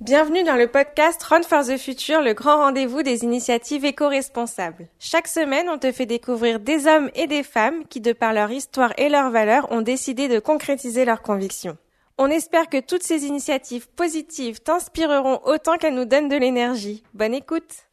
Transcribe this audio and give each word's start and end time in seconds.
Bienvenue 0.00 0.42
dans 0.42 0.56
le 0.56 0.66
podcast 0.66 1.22
Run 1.22 1.42
for 1.42 1.64
the 1.64 1.78
Future, 1.78 2.20
le 2.20 2.34
grand 2.34 2.56
rendez-vous 2.56 3.04
des 3.04 3.22
initiatives 3.22 3.84
éco-responsables. 3.84 4.88
Chaque 4.98 5.28
semaine, 5.28 5.68
on 5.70 5.78
te 5.78 5.92
fait 5.92 6.04
découvrir 6.04 6.58
des 6.58 6.88
hommes 6.88 7.10
et 7.14 7.28
des 7.28 7.44
femmes 7.44 7.84
qui, 7.88 8.00
de 8.00 8.12
par 8.12 8.32
leur 8.32 8.50
histoire 8.50 8.92
et 8.98 9.08
leurs 9.08 9.30
valeurs, 9.30 9.70
ont 9.70 9.82
décidé 9.82 10.26
de 10.26 10.40
concrétiser 10.40 11.04
leurs 11.04 11.22
convictions. 11.22 11.76
On 12.18 12.26
espère 12.26 12.68
que 12.68 12.80
toutes 12.80 13.04
ces 13.04 13.24
initiatives 13.24 13.88
positives 13.88 14.60
t'inspireront 14.60 15.38
autant 15.44 15.76
qu'elles 15.76 15.94
nous 15.94 16.04
donnent 16.04 16.28
de 16.28 16.36
l'énergie. 16.36 17.04
Bonne 17.14 17.34
écoute 17.34 17.86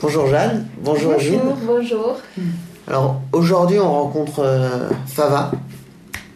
Bonjour 0.00 0.28
Jeanne, 0.28 0.66
bonjour, 0.78 1.12
bonjour 1.12 1.20
Gilles. 1.20 1.40
Bonjour. 1.66 2.16
Alors 2.86 3.20
aujourd'hui 3.32 3.78
on 3.78 3.92
rencontre 3.92 4.40
euh, 4.40 4.88
Fava. 5.06 5.50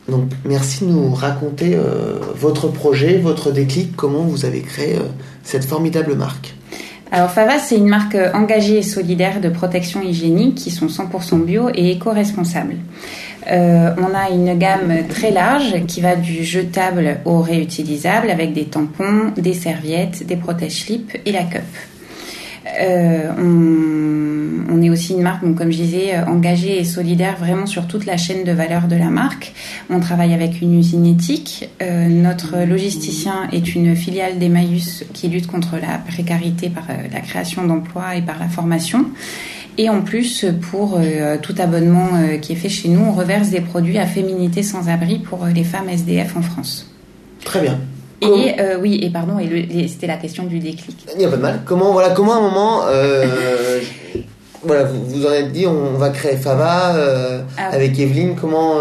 Donc 0.09 0.25
merci 0.45 0.85
de 0.85 0.91
nous 0.91 1.15
raconter 1.15 1.75
euh, 1.75 2.19
votre 2.35 2.69
projet, 2.69 3.19
votre 3.19 3.53
déclic, 3.53 3.95
comment 3.95 4.23
vous 4.23 4.45
avez 4.45 4.61
créé 4.61 4.97
euh, 4.97 5.03
cette 5.45 5.65
formidable 5.65 6.17
marque. 6.17 6.55
Alors 7.13 7.31
Fava, 7.31 7.59
c'est 7.59 7.77
une 7.77 7.89
marque 7.89 8.17
engagée 8.35 8.79
et 8.79 8.83
solidaire 8.83 9.41
de 9.41 9.51
protection 9.51 10.01
hygiénique 10.01 10.55
qui 10.55 10.71
sont 10.71 10.87
100% 10.87 11.45
bio 11.45 11.69
et 11.75 11.91
éco-responsables. 11.91 12.77
Euh, 13.51 13.95
on 13.99 14.15
a 14.15 14.31
une 14.31 14.59
gamme 14.59 15.07
très 15.09 15.31
large 15.31 15.85
qui 15.87 16.01
va 16.01 16.17
du 16.17 16.43
jetable 16.43 17.19
au 17.25 17.41
réutilisable 17.43 18.31
avec 18.31 18.55
des 18.55 18.65
tampons, 18.65 19.33
des 19.37 19.53
serviettes, 19.53 20.27
des 20.27 20.37
protège-slips 20.37 21.19
et 21.27 21.33
la 21.33 21.43
cup. 21.43 21.65
Euh, 22.81 23.31
on, 24.71 24.83
est 24.83 24.91
aussi 24.91 25.13
une 25.13 25.23
marque, 25.23 25.45
donc, 25.45 25.57
comme 25.57 25.71
je 25.71 25.77
disais, 25.77 26.19
engagée 26.27 26.81
et 26.81 26.85
solidaire 26.85 27.37
vraiment 27.39 27.67
sur 27.67 27.87
toute 27.87 28.05
la 28.05 28.17
chaîne 28.17 28.45
de 28.45 28.53
valeur 28.53 28.89
de 28.89 28.97
la 28.97 29.11
marque. 29.11 29.53
On 29.91 30.01
travaille 30.01 30.35
avec 30.35 30.61
une 30.61 30.79
usine 30.79 31.07
éthique. 31.07 31.69
Euh, 31.81 32.09
notre 32.09 32.65
logisticien 32.67 33.49
est 33.53 33.75
une 33.75 33.95
filiale 33.95 34.39
d'Emmaüs 34.39 35.05
qui 35.13 35.29
lutte 35.29 35.47
contre 35.47 35.77
la 35.77 35.99
précarité 35.99 36.69
par 36.69 36.85
euh, 36.91 36.95
la 37.13 37.21
création 37.21 37.65
d'emplois 37.65 38.17
et 38.17 38.23
par 38.23 38.39
la 38.39 38.49
formation. 38.49 39.07
Et 39.79 39.89
en 39.89 40.03
plus, 40.03 40.45
pour 40.71 40.99
euh, 40.99 41.39
tout 41.41 41.55
abonnement 41.59 42.09
euh, 42.15 42.37
qui 42.37 42.53
est 42.53 42.57
fait 42.57 42.69
chez 42.69 42.89
nous, 42.89 43.01
on 43.01 43.13
reverse 43.13 43.49
des 43.49 43.63
produits 43.63 43.99
à 43.99 44.07
féminité 44.07 44.63
sans 44.63 44.89
abri 44.89 45.19
pour 45.19 45.45
euh, 45.45 45.51
les 45.51 45.65
femmes 45.65 45.89
SDF 45.89 46.37
en 46.37 46.43
France. 46.43 46.91
Très 47.45 47.63
bien. 47.63 47.79
Et 48.23 48.61
euh, 48.61 48.79
oui, 48.81 49.01
et 49.03 49.11
pardon, 49.11 49.39
et, 49.39 49.45
et 49.47 49.89
c'était 49.89 50.07
la 50.07 50.17
question 50.17 50.45
du 50.45 50.59
déclic. 50.59 51.07
Il 51.13 51.19
n'y 51.19 51.25
a 51.25 51.29
pas 51.29 51.37
de 51.37 51.43
mal. 51.43 51.61
Comment, 51.65 51.93
voilà, 51.93 52.11
comment 52.11 52.35
à 52.35 52.37
un 52.37 52.41
moment, 52.41 52.83
euh, 52.87 53.81
voilà, 54.63 54.85
vous 54.85 55.05
vous 55.05 55.27
en 55.27 55.33
êtes 55.33 55.53
dit, 55.53 55.67
on 55.67 55.99
va 55.99 56.11
créer 56.11 56.37
Fava 56.37 56.95
euh, 56.95 57.43
ah, 57.59 57.71
avec 57.73 57.99
Evelyne. 57.99 58.37
Comment, 58.41 58.77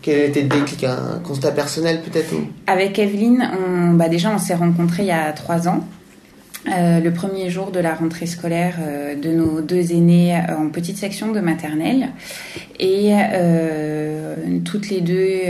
quel 0.00 0.30
était 0.30 0.42
le 0.42 0.48
déclic, 0.48 0.84
un 0.84 1.20
constat 1.24 1.50
personnel 1.50 2.02
peut-être 2.02 2.34
Avec 2.66 2.98
Evelyne, 2.98 3.50
on, 3.58 3.94
bah 3.94 4.08
déjà, 4.08 4.30
on 4.30 4.38
s'est 4.38 4.54
rencontrés 4.54 5.02
il 5.02 5.08
y 5.08 5.12
a 5.12 5.32
trois 5.32 5.68
ans. 5.68 5.84
Euh, 6.72 7.00
le 7.00 7.12
premier 7.12 7.50
jour 7.50 7.70
de 7.70 7.78
la 7.78 7.94
rentrée 7.94 8.24
scolaire 8.24 8.76
euh, 8.80 9.14
de 9.14 9.28
nos 9.30 9.60
deux 9.60 9.92
aînés 9.92 10.34
euh, 10.34 10.56
en 10.56 10.70
petite 10.70 10.96
section 10.96 11.30
de 11.30 11.40
maternelle 11.40 12.08
et 12.80 13.12
toutes 14.64 14.90
les 14.90 15.00
deux 15.00 15.42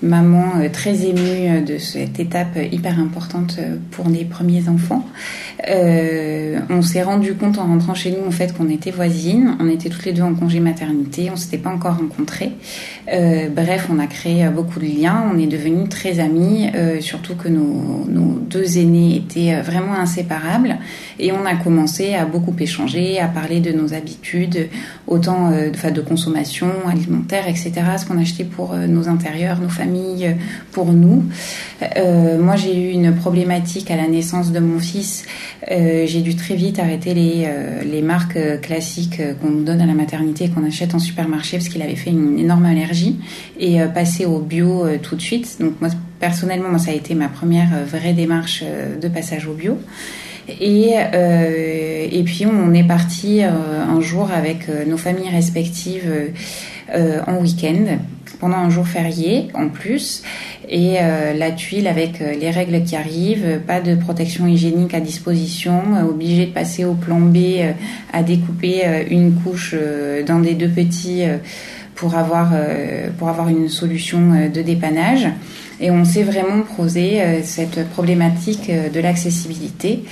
maman 0.00 0.70
très 0.72 1.04
émue 1.04 1.60
de 1.62 1.76
cette 1.76 2.20
étape 2.20 2.56
hyper 2.70 3.00
importante 3.00 3.58
pour 3.90 4.08
les 4.08 4.24
premiers 4.24 4.68
enfants. 4.68 5.04
On 5.68 6.82
s'est 6.82 7.02
rendu 7.02 7.34
compte 7.34 7.58
en 7.58 7.66
rentrant 7.66 7.94
chez 7.94 8.10
nous 8.10 8.26
en 8.26 8.30
fait 8.30 8.56
qu'on 8.56 8.68
était 8.68 8.90
voisines, 8.90 9.56
on 9.60 9.68
était 9.68 9.88
toutes 9.88 10.04
les 10.04 10.12
deux 10.12 10.22
en 10.22 10.34
congé 10.34 10.60
maternité, 10.60 11.30
on 11.32 11.36
s'était 11.36 11.58
pas 11.58 11.70
encore 11.70 11.96
rencontrés. 11.96 12.52
bref, 13.06 13.88
on 13.90 13.98
a 13.98 14.06
créé 14.06 14.48
beaucoup 14.48 14.78
de 14.78 14.86
liens, 14.86 15.30
on 15.32 15.38
est 15.38 15.46
devenus 15.46 15.88
très 15.88 16.20
amis, 16.20 16.70
surtout 17.00 17.34
que 17.34 17.48
nos, 17.48 18.06
nos, 18.08 18.38
deux 18.48 18.78
aînés 18.78 19.16
étaient 19.16 19.60
vraiment 19.60 19.94
inséparables 19.94 20.78
et 21.18 21.32
on 21.32 21.44
a 21.46 21.56
commencé 21.56 22.14
à 22.14 22.24
beaucoup 22.24 22.54
échanger, 22.58 23.18
à 23.18 23.28
parler 23.28 23.60
de 23.60 23.72
nos 23.72 23.94
habitudes, 23.94 24.68
autant 25.06 25.50
euh, 25.50 25.70
de, 25.70 25.90
de 25.90 26.00
consommation 26.00 26.68
alimentaire, 26.88 27.48
etc., 27.48 27.72
ce 27.98 28.06
qu'on 28.06 28.18
achetait 28.18 28.44
pour 28.44 28.72
euh, 28.72 28.86
nos 28.86 29.08
intérieurs, 29.08 29.60
nos 29.60 29.68
familles, 29.68 30.36
pour 30.72 30.92
nous. 30.92 31.24
Euh, 31.96 32.38
moi, 32.38 32.56
j'ai 32.56 32.76
eu 32.80 32.90
une 32.90 33.14
problématique 33.14 33.90
à 33.90 33.96
la 33.96 34.08
naissance 34.08 34.52
de 34.52 34.60
mon 34.60 34.78
fils. 34.78 35.24
Euh, 35.70 36.04
j'ai 36.06 36.20
dû 36.20 36.36
très 36.36 36.54
vite 36.54 36.78
arrêter 36.78 37.14
les, 37.14 37.44
euh, 37.46 37.82
les 37.82 38.02
marques 38.02 38.38
classiques 38.60 39.20
qu'on 39.40 39.50
nous 39.50 39.64
donne 39.64 39.80
à 39.80 39.86
la 39.86 39.94
maternité 39.94 40.44
et 40.44 40.48
qu'on 40.50 40.64
achète 40.64 40.94
en 40.94 40.98
supermarché 40.98 41.56
parce 41.56 41.68
qu'il 41.68 41.82
avait 41.82 41.96
fait 41.96 42.10
une 42.10 42.38
énorme 42.38 42.66
allergie 42.66 43.16
et 43.58 43.78
passer 43.94 44.26
au 44.26 44.38
bio 44.38 44.86
tout 45.02 45.16
de 45.16 45.22
suite. 45.22 45.56
Donc 45.60 45.80
moi, 45.80 45.90
personnellement, 46.20 46.68
moi, 46.68 46.78
ça 46.78 46.90
a 46.90 46.94
été 46.94 47.14
ma 47.14 47.28
première 47.28 47.84
vraie 47.86 48.12
démarche 48.12 48.62
de 49.00 49.08
passage 49.08 49.46
au 49.46 49.54
bio. 49.54 49.78
Et, 50.48 50.94
euh, 50.96 52.06
et 52.10 52.22
puis 52.22 52.46
on 52.46 52.72
est 52.72 52.86
parti 52.86 53.42
euh, 53.42 53.50
un 53.82 54.00
jour 54.00 54.30
avec 54.30 54.68
nos 54.86 54.96
familles 54.96 55.30
respectives 55.30 56.10
euh, 56.94 57.20
en 57.26 57.38
week-end 57.38 57.98
pendant 58.38 58.56
un 58.56 58.70
jour 58.70 58.86
férié 58.86 59.48
en 59.54 59.68
plus 59.68 60.22
et 60.68 60.96
euh, 61.00 61.32
la 61.34 61.50
tuile 61.52 61.86
avec 61.86 62.20
euh, 62.20 62.34
les 62.34 62.50
règles 62.50 62.82
qui 62.82 62.96
arrivent, 62.96 63.60
pas 63.66 63.80
de 63.80 63.94
protection 63.94 64.46
hygiénique 64.46 64.94
à 64.94 65.00
disposition, 65.00 65.82
obligé 66.08 66.46
de 66.46 66.52
passer 66.52 66.84
au 66.84 66.94
plan 66.94 67.20
B 67.20 67.36
à 68.12 68.22
découper 68.22 69.06
une 69.10 69.34
couche 69.34 69.74
dans 70.26 70.40
des 70.40 70.54
deux 70.54 70.68
petits 70.68 71.22
pour 71.94 72.14
avoir 72.14 72.52
pour 73.18 73.28
avoir 73.28 73.48
une 73.48 73.68
solution 73.68 74.48
de 74.52 74.62
dépannage 74.62 75.28
et 75.80 75.90
on 75.90 76.04
s'est 76.04 76.22
vraiment 76.22 76.62
posé 76.76 77.20
cette 77.42 77.88
problématique 77.88 78.70
de 78.70 79.00
l'accessibilité. 79.00 80.04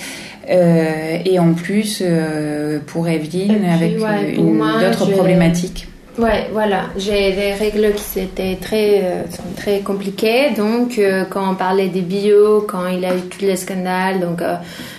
Euh, 0.51 1.19
et 1.25 1.39
en 1.39 1.55
plus, 1.55 2.03
euh, 2.03 2.79
pour 2.87 3.09
Evelyne, 3.09 3.61
puis, 3.61 3.71
avec 3.71 4.01
ouais, 4.01 4.35
une 4.35 4.59
d'autres 4.59 5.11
problématiques. 5.11 5.89
Ouais, 6.17 6.49
voilà. 6.53 6.91
J'ai 6.97 7.33
des 7.33 7.55
règles 7.55 7.93
qui 7.95 8.21
étaient 8.21 8.57
très, 8.61 9.01
euh, 9.03 9.23
très 9.57 9.81
compliquées. 9.81 10.51
Donc, 10.57 10.97
euh, 10.97 11.25
quand 11.29 11.51
on 11.51 11.55
parlait 11.57 11.89
des 11.89 12.03
bio, 12.03 12.61
quand 12.69 12.87
il 12.87 13.01
y 13.01 13.07
a 13.07 13.17
eu 13.17 13.23
tous 13.23 13.41
les 13.41 13.57
scandales, 13.57 14.21
donc 14.21 14.41
euh, 14.41 14.55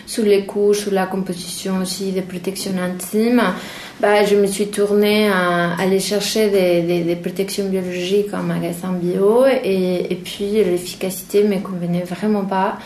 sous 0.06 0.24
les 0.24 0.46
couches, 0.46 0.80
sous 0.80 0.92
la 0.92 1.06
composition 1.06 1.78
aussi 1.82 2.12
des 2.12 2.22
protections 2.22 2.74
intimes, 2.78 3.42
bah, 4.02 4.26
je 4.26 4.36
me 4.36 4.46
suis 4.46 4.68
tournée 4.68 5.30
à 5.30 5.76
aller 5.80 6.02
chercher 6.02 6.50
des, 6.50 6.82
des, 6.82 7.04
des 7.04 7.16
protections 7.16 7.70
biologiques 7.70 8.34
en 8.34 8.44
magasin 8.44 8.92
bio 8.92 9.46
et, 9.46 10.08
et 10.12 10.16
puis 10.16 10.52
l'efficacité 10.52 11.46
me 11.46 11.60
convenait 11.60 12.04
vraiment 12.04 12.44
pas. 12.44 12.78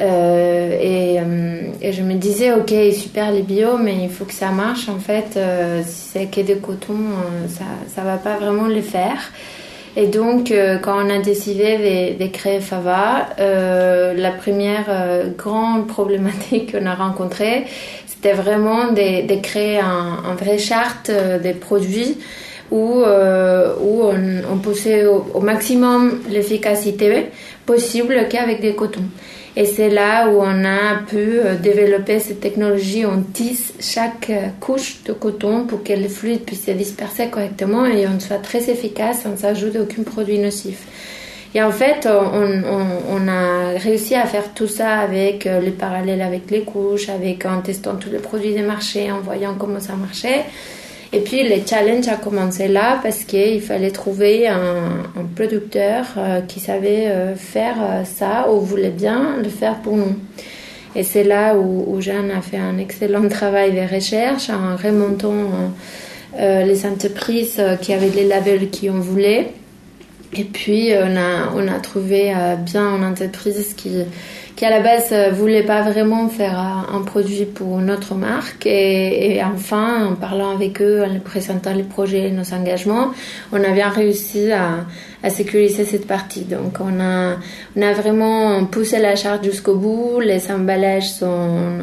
Euh, 0.00 0.78
et, 0.80 1.20
euh, 1.20 1.70
et, 1.80 1.92
je 1.92 2.02
me 2.02 2.14
disais, 2.14 2.52
ok, 2.52 2.72
super 2.92 3.30
les 3.30 3.42
bio, 3.42 3.78
mais 3.78 4.02
il 4.02 4.10
faut 4.10 4.24
que 4.24 4.32
ça 4.32 4.50
marche. 4.50 4.88
En 4.88 4.98
fait, 4.98 5.36
euh, 5.36 5.82
si 5.86 6.08
c'est 6.12 6.26
que 6.26 6.40
de 6.40 6.54
coton, 6.54 6.94
euh, 6.94 7.48
ça, 7.48 7.64
ça 7.94 8.02
va 8.02 8.16
pas 8.16 8.36
vraiment 8.36 8.66
le 8.66 8.82
faire. 8.82 9.32
Et 9.96 10.08
donc, 10.08 10.52
quand 10.82 11.06
on 11.06 11.08
a 11.08 11.20
décidé 11.20 12.16
de, 12.18 12.26
créer 12.26 12.58
Fava, 12.58 13.28
la 13.38 14.30
première 14.32 14.86
grande 15.38 15.86
problématique 15.86 16.72
qu'on 16.72 16.84
a 16.84 16.96
rencontrée, 16.96 17.64
c'était 18.04 18.32
vraiment 18.32 18.90
de, 18.90 19.40
créer 19.40 19.78
un, 19.78 20.34
vrai 20.36 20.58
charte 20.58 21.12
des 21.40 21.54
produits 21.54 22.18
où, 22.72 23.04
où 23.04 24.02
on, 24.02 24.42
on 24.52 24.56
poussait 24.56 25.06
au, 25.06 25.26
au 25.32 25.40
maximum 25.40 26.22
l'efficacité 26.28 27.26
possible 27.64 28.26
qu'avec 28.28 28.60
des 28.60 28.74
cotons. 28.74 29.08
Et 29.56 29.66
c'est 29.66 29.88
là 29.88 30.28
où 30.28 30.40
on 30.40 30.64
a 30.64 30.96
pu 31.08 31.38
développer 31.62 32.18
cette 32.18 32.40
technologie. 32.40 33.06
On 33.06 33.22
tisse 33.22 33.72
chaque 33.78 34.32
couche 34.58 35.04
de 35.04 35.12
coton 35.12 35.64
pour 35.64 35.84
que 35.84 35.92
le 35.92 36.08
fluide 36.08 36.40
puisse 36.40 36.64
se 36.66 36.72
disperser 36.72 37.28
correctement 37.28 37.86
et 37.86 38.06
on 38.08 38.18
soit 38.18 38.38
très 38.38 38.68
efficace 38.68 39.22
sans 39.22 39.36
s'ajouter 39.36 39.78
aucun 39.78 40.02
produit 40.02 40.38
nocif. 40.38 40.86
Et 41.54 41.62
en 41.62 41.70
fait, 41.70 42.08
on, 42.08 42.62
on, 43.10 43.28
a 43.28 43.78
réussi 43.78 44.16
à 44.16 44.26
faire 44.26 44.52
tout 44.54 44.66
ça 44.66 44.98
avec 44.98 45.44
le 45.44 45.70
parallèle 45.70 46.20
avec 46.20 46.50
les 46.50 46.62
couches, 46.62 47.08
avec 47.08 47.46
en 47.46 47.60
testant 47.60 47.94
tous 47.94 48.10
les 48.10 48.18
produits 48.18 48.54
des 48.54 48.62
marchés, 48.62 49.12
en 49.12 49.20
voyant 49.20 49.54
comment 49.56 49.78
ça 49.78 49.94
marchait. 49.94 50.46
Et 51.14 51.20
puis 51.20 51.48
le 51.48 51.64
challenge 51.64 52.08
a 52.08 52.16
commencé 52.16 52.66
là 52.66 52.98
parce 53.00 53.22
qu'il 53.22 53.60
fallait 53.60 53.92
trouver 53.92 54.48
un, 54.48 55.04
producteur 55.36 56.06
euh, 56.16 56.40
qui 56.40 56.58
savait 56.58 57.06
euh, 57.06 57.36
faire 57.36 57.76
euh, 57.80 58.04
ça 58.04 58.50
ou 58.50 58.60
voulait 58.60 58.90
bien 58.90 59.36
le 59.40 59.48
faire 59.48 59.76
pour 59.76 59.96
nous. 59.96 60.16
Et 60.96 61.04
c'est 61.04 61.22
là 61.22 61.54
où, 61.54 61.84
où, 61.86 62.00
Jeanne 62.00 62.32
a 62.32 62.40
fait 62.40 62.56
un 62.56 62.78
excellent 62.78 63.28
travail 63.28 63.72
de 63.74 63.94
recherche 63.94 64.50
en 64.50 64.76
remontant 64.76 65.70
les 66.36 66.84
entreprises 66.84 67.62
qui 67.80 67.92
avaient 67.92 68.10
les 68.10 68.24
labels 68.24 68.68
qu'on 68.68 68.98
voulait. 68.98 69.52
Et 70.36 70.42
puis 70.42 70.90
on 70.92 71.16
on 71.56 71.68
a 71.68 71.78
trouvé 71.78 72.34
bien 72.64 72.96
une 72.96 73.04
entreprise 73.04 73.74
qui 73.76 74.02
à 74.64 74.70
la 74.70 74.80
base 74.80 75.14
voulait 75.32 75.62
pas 75.62 75.82
vraiment 75.82 76.28
faire 76.28 76.58
un 76.58 77.02
produit 77.02 77.44
pour 77.44 77.78
notre 77.78 78.14
marque 78.14 78.66
et, 78.66 79.36
et, 79.36 79.42
enfin 79.42 80.06
en 80.06 80.14
parlant 80.14 80.50
avec 80.50 80.80
eux, 80.80 81.02
en 81.02 81.12
leur 81.12 81.22
présentant 81.22 81.72
les 81.72 81.82
projets, 81.82 82.30
nos 82.30 82.54
engagements, 82.54 83.12
on 83.52 83.62
a 83.62 83.70
bien 83.70 83.88
réussi 83.88 84.52
à, 84.52 84.84
sécuriser 85.30 85.86
cette 85.86 86.06
partie. 86.06 86.42
Donc 86.42 86.78
on 86.80 87.00
a, 87.00 87.36
vraiment 87.94 88.64
poussé 88.66 88.98
la 88.98 89.16
charge 89.16 89.44
jusqu'au 89.44 89.74
bout. 89.74 90.20
Les 90.20 90.50
emballages 90.52 91.10
sont 91.10 91.78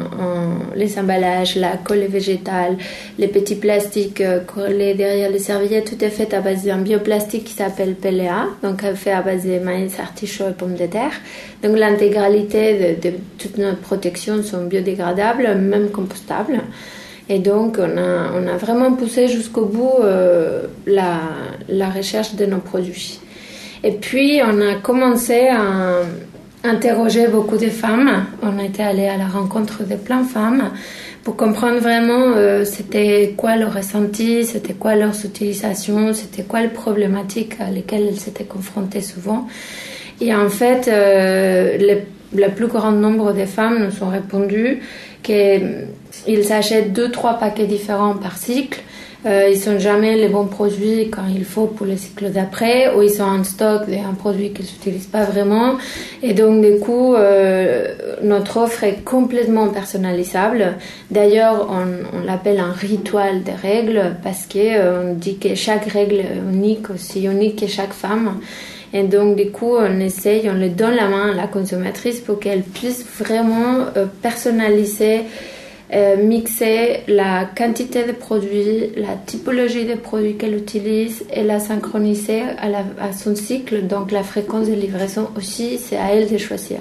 les 0.76 0.98
emballages, 0.98 1.56
la 1.56 1.76
colle 1.76 2.06
végétale, 2.08 2.76
les 3.18 3.28
petits 3.28 3.56
plastiques 3.56 4.20
euh, 4.20 4.40
collés 4.40 4.94
derrière 4.94 5.30
les 5.30 5.38
serviettes, 5.38 5.90
tout 5.90 6.04
est 6.04 6.10
fait 6.10 6.32
à 6.34 6.40
base 6.40 6.64
d'un 6.64 6.78
bioplastique 6.78 7.44
qui 7.44 7.54
s'appelle 7.54 7.94
PLA, 7.94 8.46
donc 8.62 8.82
fait 8.94 9.12
à 9.12 9.22
base 9.22 9.44
de 9.44 9.58
maïs, 9.58 9.98
artichaut 9.98 10.48
et 10.48 10.52
pommes 10.52 10.76
de 10.76 10.86
terre. 10.86 11.12
Donc 11.62 11.78
l'intégralité 11.78 12.96
de, 13.02 13.10
toutes 13.38 13.58
nos 13.58 13.74
protections 13.74 14.42
sont 14.42 14.64
biodégradables, 14.64 15.54
même 15.54 15.90
compostables. 15.90 16.60
Et 17.28 17.38
donc, 17.38 17.78
on 17.78 18.46
a, 18.48 18.56
vraiment 18.56 18.92
poussé 18.92 19.28
jusqu'au 19.28 19.64
bout 19.64 20.02
euh, 20.02 20.66
la, 20.86 21.88
recherche 21.90 22.34
de 22.34 22.46
nos 22.46 22.58
produits. 22.58 23.20
Et 23.84 23.92
puis, 23.92 24.40
on 24.44 24.60
a 24.60 24.74
commencé 24.74 25.48
à 25.48 26.02
interroger 26.64 27.28
beaucoup 27.28 27.56
de 27.56 27.68
femmes. 27.68 28.26
On 28.42 28.58
était 28.58 28.82
allé 28.82 29.06
à 29.06 29.16
la 29.16 29.26
rencontre 29.26 29.84
de 29.84 29.94
plein 29.94 30.22
de 30.22 30.28
femmes 30.28 30.70
pour 31.22 31.36
comprendre 31.36 31.78
vraiment 31.78 32.32
euh, 32.34 32.64
c'était 32.64 33.34
quoi 33.36 33.54
leur 33.56 33.74
ressenti, 33.74 34.44
c'était 34.44 34.74
quoi 34.74 34.96
leurs 34.96 35.24
utilisations, 35.24 36.12
c'était 36.12 36.42
quoi 36.42 36.60
les 36.60 36.68
problématiques 36.68 37.54
à 37.60 37.66
elles 37.70 38.18
s'étaient 38.18 38.44
confrontées 38.44 39.00
souvent. 39.00 39.46
Et 40.22 40.32
en 40.32 40.48
fait, 40.48 40.86
euh, 40.86 41.96
le 42.32 42.48
plus 42.50 42.68
grand 42.68 42.92
nombre 42.92 43.32
de 43.32 43.44
femmes 43.44 43.84
nous 43.84 44.06
ont 44.06 44.10
répondu 44.10 44.78
qu'ils 45.24 46.52
achètent 46.52 46.92
deux, 46.92 47.10
trois 47.10 47.34
paquets 47.34 47.66
différents 47.66 48.14
par 48.14 48.36
cycle. 48.36 48.80
Euh, 49.24 49.48
ils 49.52 49.58
sont 49.58 49.78
jamais 49.78 50.16
les 50.16 50.28
bons 50.28 50.46
produits 50.46 51.08
quand 51.08 51.26
il 51.32 51.44
faut 51.44 51.66
pour 51.66 51.86
le 51.86 51.96
cycle 51.96 52.30
d'après, 52.30 52.92
ou 52.94 53.02
ils 53.02 53.10
sont 53.10 53.22
en 53.22 53.44
stock 53.44 53.88
d'un 53.88 54.14
produit 54.18 54.52
qu'ils 54.52 54.64
n'utilisent 54.64 55.06
pas 55.06 55.24
vraiment. 55.24 55.76
Et 56.22 56.34
donc, 56.34 56.60
du 56.64 56.78
coup, 56.80 57.14
euh, 57.14 57.94
notre 58.22 58.56
offre 58.58 58.82
est 58.82 59.04
complètement 59.04 59.68
personnalisable. 59.68 60.74
D'ailleurs, 61.10 61.68
on, 61.70 62.24
l'appelle 62.26 62.58
un 62.58 62.72
rituel 62.72 63.42
des 63.42 63.52
règles 63.52 64.16
parce 64.24 64.46
qu'on 64.46 64.58
euh, 64.58 65.14
dit 65.14 65.38
que 65.38 65.54
chaque 65.54 65.86
règle 65.86 66.16
est 66.16 66.38
unique, 66.52 66.90
aussi 66.90 67.24
unique 67.24 67.60
que 67.60 67.66
chaque 67.68 67.92
femme. 67.92 68.40
Et 68.92 69.04
donc, 69.04 69.36
du 69.36 69.50
coup, 69.50 69.76
on 69.76 70.00
essaye, 70.00 70.48
on 70.50 70.54
le 70.54 70.68
donne 70.68 70.94
la 70.94 71.08
main 71.08 71.30
à 71.30 71.34
la 71.34 71.46
consommatrice 71.46 72.20
pour 72.20 72.38
qu'elle 72.38 72.62
puisse 72.62 73.04
vraiment 73.18 73.86
euh, 73.96 74.06
personnaliser 74.20 75.22
euh, 75.94 76.16
mixer 76.16 77.00
la 77.06 77.44
quantité 77.44 78.04
de 78.04 78.12
produits, 78.12 78.92
la 78.96 79.14
typologie 79.26 79.84
des 79.84 79.96
produits 79.96 80.36
qu'elle 80.36 80.54
utilise 80.54 81.22
et 81.30 81.42
la 81.42 81.60
synchroniser 81.60 82.40
à, 82.98 83.12
son 83.12 83.36
cycle. 83.36 83.86
Donc 83.86 84.10
la 84.10 84.22
fréquence 84.22 84.68
de 84.68 84.72
livraison 84.72 85.28
aussi, 85.36 85.76
c'est 85.76 85.98
à 85.98 86.14
elle 86.14 86.32
de 86.32 86.38
choisir. 86.38 86.78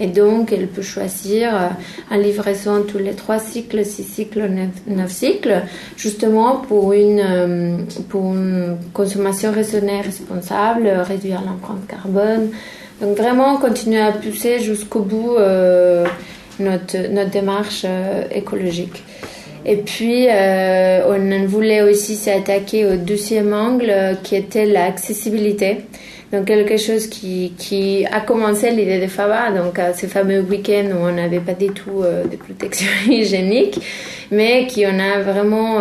Et 0.00 0.08
donc 0.08 0.52
elle 0.52 0.66
peut 0.66 0.82
choisir 0.82 1.54
euh, 1.54 1.68
en 2.10 2.16
livraison 2.16 2.82
tous 2.82 2.98
les 2.98 3.12
trois 3.12 3.38
cycles, 3.38 3.84
six 3.84 4.02
cycles, 4.02 4.50
neuf, 4.88 5.10
cycles, 5.12 5.62
justement 5.96 6.56
pour 6.56 6.92
une, 6.92 7.20
euh, 7.20 7.76
pour 8.08 8.34
une 8.34 8.76
consommation 8.92 9.52
raisonnée, 9.52 10.00
responsable, 10.00 10.88
réduire 10.88 11.42
l'empreinte 11.42 11.86
carbone. 11.86 12.50
Donc 13.00 13.16
vraiment 13.16 13.58
continuer 13.58 14.00
à 14.00 14.10
pousser 14.10 14.58
jusqu'au 14.58 15.02
bout 15.02 15.36
notre, 16.60 17.10
notre 17.10 17.30
démarche 17.30 17.82
euh, 17.84 18.24
écologique. 18.34 19.02
Et 19.64 19.76
puis, 19.76 20.26
euh, 20.28 21.00
on 21.08 21.46
voulait 21.46 21.82
aussi 21.82 22.16
s'attaquer 22.16 22.86
au 22.86 22.96
deuxième 22.96 23.52
angle 23.52 24.16
qui 24.22 24.36
était 24.36 24.66
l'accessibilité. 24.66 25.78
Donc, 26.32 26.46
quelque 26.46 26.76
chose 26.76 27.06
qui, 27.06 27.52
qui 27.58 28.06
a 28.06 28.20
commencé 28.20 28.70
l'idée 28.70 29.00
de 29.00 29.06
Faba, 29.06 29.50
donc 29.50 29.78
à 29.78 29.94
ce 29.94 30.06
fameux 30.06 30.40
week-end 30.40 30.90
où 30.94 31.06
on 31.06 31.12
n'avait 31.12 31.40
pas 31.40 31.54
du 31.54 31.68
tout 31.68 32.02
euh, 32.02 32.24
de 32.24 32.36
protection 32.36 32.86
hygiénique, 33.08 33.80
mais 34.30 34.66
qui 34.66 34.84
on 34.86 34.98
a 34.98 35.20
vraiment 35.20 35.80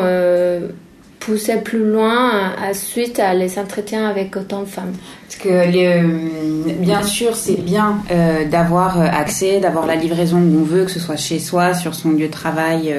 poussé 1.27 1.57
plus 1.57 1.83
loin 1.83 2.53
à, 2.57 2.73
suite 2.73 3.19
à 3.19 3.33
les 3.33 3.59
entretiens 3.59 4.07
avec 4.07 4.37
autant 4.37 4.61
de 4.61 4.65
femmes. 4.65 4.93
Parce 5.27 5.35
que 5.35 5.49
euh, 5.49 6.73
bien 6.79 7.03
sûr, 7.03 7.35
c'est 7.35 7.61
bien 7.61 7.97
euh, 8.11 8.45
d'avoir 8.45 9.01
euh, 9.01 9.07
accès, 9.11 9.59
d'avoir 9.59 9.85
la 9.85 9.95
livraison 9.95 10.37
où 10.37 10.61
on 10.61 10.63
veut, 10.63 10.85
que 10.85 10.91
ce 10.91 11.01
soit 11.01 11.17
chez 11.17 11.39
soi, 11.39 11.73
sur 11.73 11.95
son 11.95 12.11
lieu 12.11 12.27
de 12.27 12.31
travail. 12.31 12.95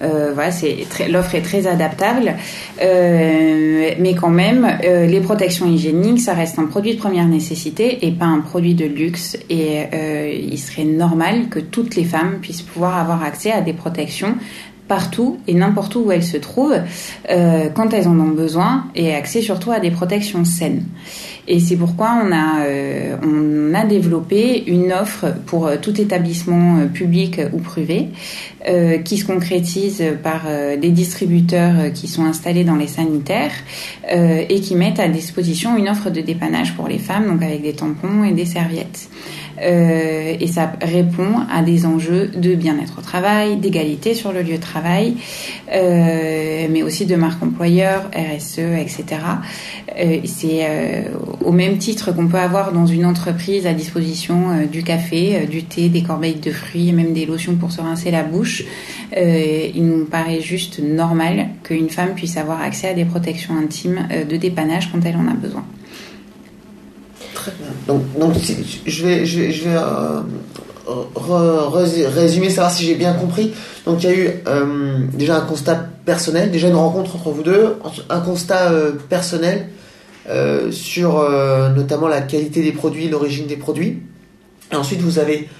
voilà, 0.00 0.50
l'offre 1.08 1.34
est 1.34 1.42
très 1.42 1.66
adaptable, 1.66 2.34
mais 2.80 4.14
quand 4.20 4.34
même, 4.44 4.68
les 4.82 5.20
protections 5.20 5.66
hygiéniques, 5.66 6.20
ça 6.20 6.34
reste 6.34 6.58
un 6.58 6.66
produit 6.66 6.94
de 6.94 7.00
première 7.00 7.26
nécessité 7.26 8.06
et 8.06 8.12
pas 8.12 8.26
un 8.26 8.40
produit 8.40 8.74
de 8.74 8.84
luxe. 8.84 9.36
Et 9.48 9.78
il 10.52 10.58
serait 10.58 10.84
normal 10.84 11.48
que 11.48 11.58
toutes 11.58 11.96
les 11.96 12.04
femmes 12.04 12.38
puissent 12.42 12.62
pouvoir 12.62 12.98
avoir 12.98 13.24
accès 13.24 13.50
à 13.50 13.62
des 13.62 13.72
protections 13.72 14.34
partout 14.88 15.38
et 15.46 15.54
n'importe 15.54 15.96
où 15.96 16.12
elles 16.12 16.24
se 16.24 16.36
trouvent 16.36 16.80
euh, 17.30 17.68
quand 17.74 17.92
elles 17.94 18.08
en 18.08 18.18
ont 18.18 18.28
besoin 18.28 18.86
et 18.94 19.14
accès 19.14 19.40
surtout 19.40 19.70
à 19.70 19.80
des 19.80 19.90
protections 19.90 20.44
saines. 20.44 20.84
Et 21.46 21.60
c'est 21.60 21.76
pourquoi 21.76 22.22
on 22.24 22.32
a, 22.32 22.64
euh, 22.64 23.16
on 23.22 23.74
a 23.74 23.84
développé 23.84 24.64
une 24.66 24.92
offre 24.92 25.26
pour 25.46 25.66
euh, 25.66 25.76
tout 25.80 26.00
établissement 26.00 26.78
euh, 26.78 26.86
public 26.86 27.40
ou 27.52 27.58
privé 27.58 28.08
euh, 28.66 28.98
qui 28.98 29.18
se 29.18 29.26
concrétise 29.26 30.02
par 30.22 30.44
des 30.80 30.90
distributeurs 30.90 31.92
qui 31.92 32.08
sont 32.08 32.24
installés 32.24 32.64
dans 32.64 32.76
les 32.76 32.86
sanitaires 32.86 33.52
et 34.08 34.60
qui 34.60 34.74
mettent 34.74 35.00
à 35.00 35.08
disposition 35.08 35.76
une 35.76 35.88
offre 35.88 36.10
de 36.10 36.20
dépannage 36.20 36.74
pour 36.74 36.88
les 36.88 36.98
femmes, 36.98 37.26
donc 37.26 37.42
avec 37.42 37.62
des 37.62 37.74
tampons 37.74 38.24
et 38.24 38.32
des 38.32 38.46
serviettes. 38.46 39.08
Euh, 39.60 40.36
et 40.38 40.46
ça 40.46 40.72
répond 40.80 41.40
à 41.50 41.62
des 41.62 41.86
enjeux 41.86 42.28
de 42.28 42.54
bien-être 42.54 42.98
au 42.98 43.02
travail, 43.02 43.56
d'égalité 43.56 44.14
sur 44.14 44.32
le 44.32 44.42
lieu 44.42 44.56
de 44.56 44.62
travail, 44.62 45.14
euh, 45.72 46.66
mais 46.70 46.82
aussi 46.82 47.06
de 47.06 47.16
marque 47.16 47.42
employeur, 47.42 48.10
RSE, 48.14 48.58
etc. 48.58 49.04
Euh, 49.98 50.18
c'est 50.24 50.66
au 51.44 51.52
même 51.52 51.78
titre 51.78 52.12
qu'on 52.12 52.26
peut 52.26 52.38
avoir 52.38 52.72
dans 52.72 52.86
une 52.86 53.06
entreprise 53.06 53.66
à 53.66 53.72
disposition 53.72 54.66
du 54.70 54.82
café, 54.82 55.46
du 55.46 55.64
thé, 55.64 55.88
des 55.88 56.02
corbeilles 56.02 56.40
de 56.40 56.50
fruits, 56.50 56.92
même 56.92 57.12
des 57.12 57.26
lotions 57.26 57.54
pour 57.54 57.72
se 57.72 57.80
rincer 57.80 58.10
la 58.10 58.22
bouche. 58.22 58.64
il 59.16 59.84
nous 59.84 60.04
paraît 60.04 60.40
juste 60.40 60.80
normal 60.80 61.48
qu'une 61.62 61.90
femme 61.90 62.14
puisse 62.14 62.36
avoir 62.36 62.60
accès 62.60 62.88
à 62.88 62.94
des 62.94 63.04
protections 63.04 63.56
intimes 63.56 64.08
de 64.28 64.36
dépannage 64.36 64.90
quand 64.90 65.04
elle 65.04 65.16
en 65.16 65.28
a 65.28 65.34
besoin. 65.34 65.64
Donc, 67.86 68.02
donc 68.18 68.34
je 68.86 69.06
vais, 69.06 69.24
je 69.26 69.38
vais, 69.38 69.52
je 69.52 69.64
vais 69.64 69.76
euh, 70.86 71.68
résumer, 71.68 72.50
savoir 72.50 72.70
si 72.70 72.84
j'ai 72.84 72.94
bien 72.94 73.14
compris. 73.14 73.52
Donc 73.86 74.02
il 74.02 74.10
y 74.10 74.12
a 74.12 74.16
eu 74.16 74.30
euh, 74.46 74.98
déjà 75.12 75.36
un 75.36 75.40
constat 75.40 75.86
personnel, 76.04 76.50
déjà 76.50 76.68
une 76.68 76.74
rencontre 76.74 77.16
entre 77.16 77.30
vous 77.30 77.42
deux, 77.42 77.76
un 78.10 78.20
constat 78.20 78.70
euh, 78.70 78.92
personnel 79.08 79.68
sur 80.70 81.22
notamment 81.76 82.08
la 82.08 82.22
qualité 82.22 82.62
des 82.62 82.72
produits, 82.72 83.10
l'origine 83.10 83.46
des 83.46 83.56
produits. 83.56 83.98
Et 84.72 84.76
ensuite 84.76 85.00
vous 85.00 85.18
avez 85.18 85.50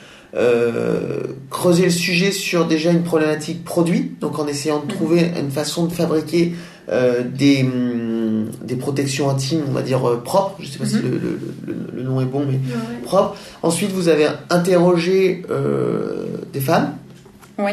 creusé 1.51 1.85
le 1.85 1.91
sujet 1.91 2.33
sur 2.33 2.67
déjà 2.67 2.91
une 2.91 3.03
problématique 3.03 3.63
produit, 3.63 4.13
donc 4.23 4.39
en 4.39 4.47
essayant 4.47 4.81
de 4.81 4.91
trouver 4.91 5.33
une 5.39 5.51
façon 5.51 5.85
de 5.85 5.93
fabriquer 5.93 6.55
des 6.89 7.63
des 8.63 8.77
protections 8.77 9.31
intimes, 9.31 9.63
on 9.69 9.73
va 9.73 9.83
dire 9.83 10.07
euh, 10.09 10.23
propres. 10.23 10.57
Je 10.61 10.67
ne 10.67 10.73
sais 10.73 10.79
pas 10.79 10.87
si 10.87 10.97
mhm. 10.97 11.39
le, 11.95 12.03
nom 12.03 12.21
est 12.21 12.27
bon, 12.27 12.45
mais 12.47 12.59
propre. 13.03 13.37
Ensuite, 13.63 13.91
vous 13.93 14.09
avez 14.09 14.27
interrogé 14.51 15.43
euh, 15.51 16.27
des 16.53 16.61
femmes. 16.61 16.97
Oui. 17.59 17.73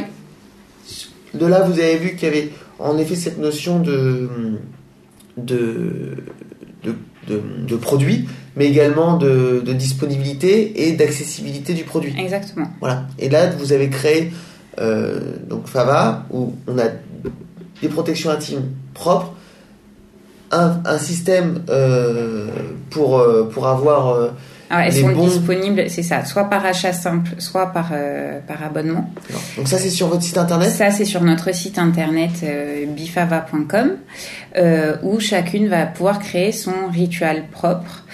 De 1.33 1.45
là, 1.45 1.61
vous 1.61 1.79
avez 1.79 1.97
vu 1.97 2.15
qu'il 2.15 2.27
y 2.27 2.31
avait 2.31 2.49
en 2.79 2.97
effet 2.97 3.15
cette 3.15 3.37
notion 3.37 3.79
de, 3.79 4.29
de, 5.37 6.17
de, 7.27 7.75
produit, 7.77 8.27
mais 8.55 8.67
également 8.67 9.17
de, 9.17 9.61
disponibilité 9.73 10.87
et 10.87 10.93
d'accessibilité 10.93 11.73
du 11.73 11.83
produit. 11.83 12.13
Exactement. 12.17 12.67
Voilà. 12.79 13.07
Et 13.17 13.29
là, 13.29 13.49
vous 13.51 13.71
avez 13.71 13.89
créé 13.89 14.31
euh, 14.79 15.19
donc 15.49 15.67
Fava, 15.67 16.25
où 16.31 16.53
on 16.67 16.77
a 16.77 16.87
des 17.81 17.87
protections 17.87 18.29
intimes 18.29 18.65
propres 18.93 19.33
un, 20.51 20.97
système 20.97 21.63
euh, 21.69 22.47
pour, 22.89 23.17
euh, 23.17 23.49
pour 23.51 23.67
avoir. 23.67 24.09
Euh, 24.09 24.29
ah, 24.73 24.87
elles 24.87 24.93
sont 24.93 25.11
disponibles, 25.11 25.89
c'est 25.89 26.01
ça, 26.01 26.23
soit 26.23 26.45
par 26.45 26.65
achat 26.65 26.93
simple, 26.93 27.31
soit 27.39 27.73
par, 27.73 27.91
par 28.47 28.63
abonnement. 28.63 29.13
Donc 29.57 29.67
ça, 29.67 29.77
c'est 29.77 29.89
sur 29.89 30.07
votre 30.07 30.23
site 30.23 30.37
internet? 30.37 30.69
Ça, 30.69 30.91
c'est 30.91 31.03
sur 31.03 31.21
notre 31.23 31.53
site 31.53 31.77
internet 31.77 32.31
bifava.com, 32.87 33.97
où 35.03 35.19
chacune 35.19 35.67
va 35.67 35.87
pouvoir 35.87 36.19
créer 36.19 36.53
son 36.53 36.87
rituel 36.89 37.47
propre 37.51 38.05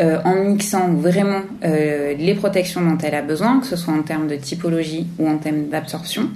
en 0.00 0.36
mixant 0.36 0.88
vraiment 0.94 1.42
les 1.62 2.34
protections 2.34 2.80
dont 2.80 2.96
elle 2.96 3.14
a 3.14 3.20
besoin, 3.20 3.60
que 3.60 3.66
ce 3.66 3.76
soit 3.76 3.92
en 3.92 4.02
termes 4.02 4.26
de 4.26 4.36
typologie 4.36 5.08
ou 5.18 5.28
en 5.28 5.36
termes 5.36 5.66
d'absorption, 5.66 6.30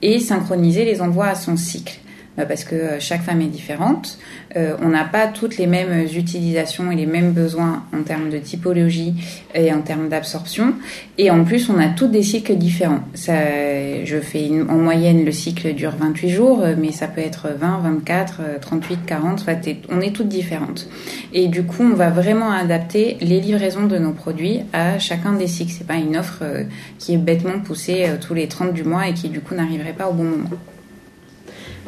et 0.00 0.20
synchroniser 0.20 0.84
les 0.84 1.00
envois 1.00 1.26
à 1.26 1.34
son 1.34 1.56
cycle. 1.56 1.98
Bah, 2.38 2.46
parce 2.46 2.64
que 2.64 2.98
chaque 2.98 3.22
femme 3.22 3.42
est 3.42 3.46
différente. 3.46 4.18
on 4.56 4.88
n'a 4.88 5.04
pas 5.04 5.26
toutes 5.26 5.58
les 5.58 5.66
mêmes 5.66 6.06
utilisations 6.16 6.90
et 6.90 6.96
les 6.96 7.06
mêmes 7.06 7.32
besoins 7.32 7.84
en 7.94 8.02
termes 8.02 8.30
de 8.30 8.38
typologie 8.38 9.14
et 9.54 9.72
en 9.72 9.82
termes 9.82 10.08
d'absorption. 10.08 10.74
Et 11.18 11.30
en 11.30 11.44
plus, 11.44 11.68
on 11.68 11.78
a 11.78 11.88
toutes 11.88 12.12
des 12.12 12.22
cycles 12.22 12.56
différents. 12.56 13.02
Je 13.14 14.20
fais 14.22 14.50
en 14.68 14.76
moyenne, 14.76 15.24
le 15.24 15.32
cycle 15.32 15.74
dure 15.74 15.92
28 15.98 16.30
jours, 16.30 16.64
mais 16.78 16.92
ça 16.92 17.08
peut 17.08 17.20
être 17.20 17.48
20, 17.58 17.80
24, 17.82 18.40
38, 18.60 19.00
40. 19.06 19.44
on 19.90 20.00
est 20.00 20.14
toutes 20.14 20.28
différentes. 20.28 20.88
Et 21.32 21.48
du 21.48 21.64
coup, 21.64 21.82
on 21.82 21.94
va 21.94 22.10
vraiment 22.10 22.50
adapter 22.50 23.16
les 23.20 23.40
livraisons 23.40 23.86
de 23.86 23.98
nos 23.98 24.12
produits 24.12 24.60
à 24.72 24.98
chacun 24.98 25.32
des 25.32 25.46
cycles. 25.46 25.72
C'est 25.76 25.86
pas 25.86 25.96
une 25.96 26.16
offre 26.16 26.40
euh, 26.42 26.64
qui 26.98 27.14
est 27.14 27.18
bêtement 27.18 27.58
poussée 27.60 28.04
euh, 28.06 28.16
tous 28.20 28.34
les 28.34 28.48
30 28.48 28.72
du 28.72 28.84
mois 28.84 29.08
et 29.08 29.14
qui 29.14 29.28
du 29.28 29.40
coup 29.40 29.54
n'arriverait 29.54 29.92
pas 29.92 30.08
au 30.08 30.12
bon 30.12 30.24
moment. 30.24 30.48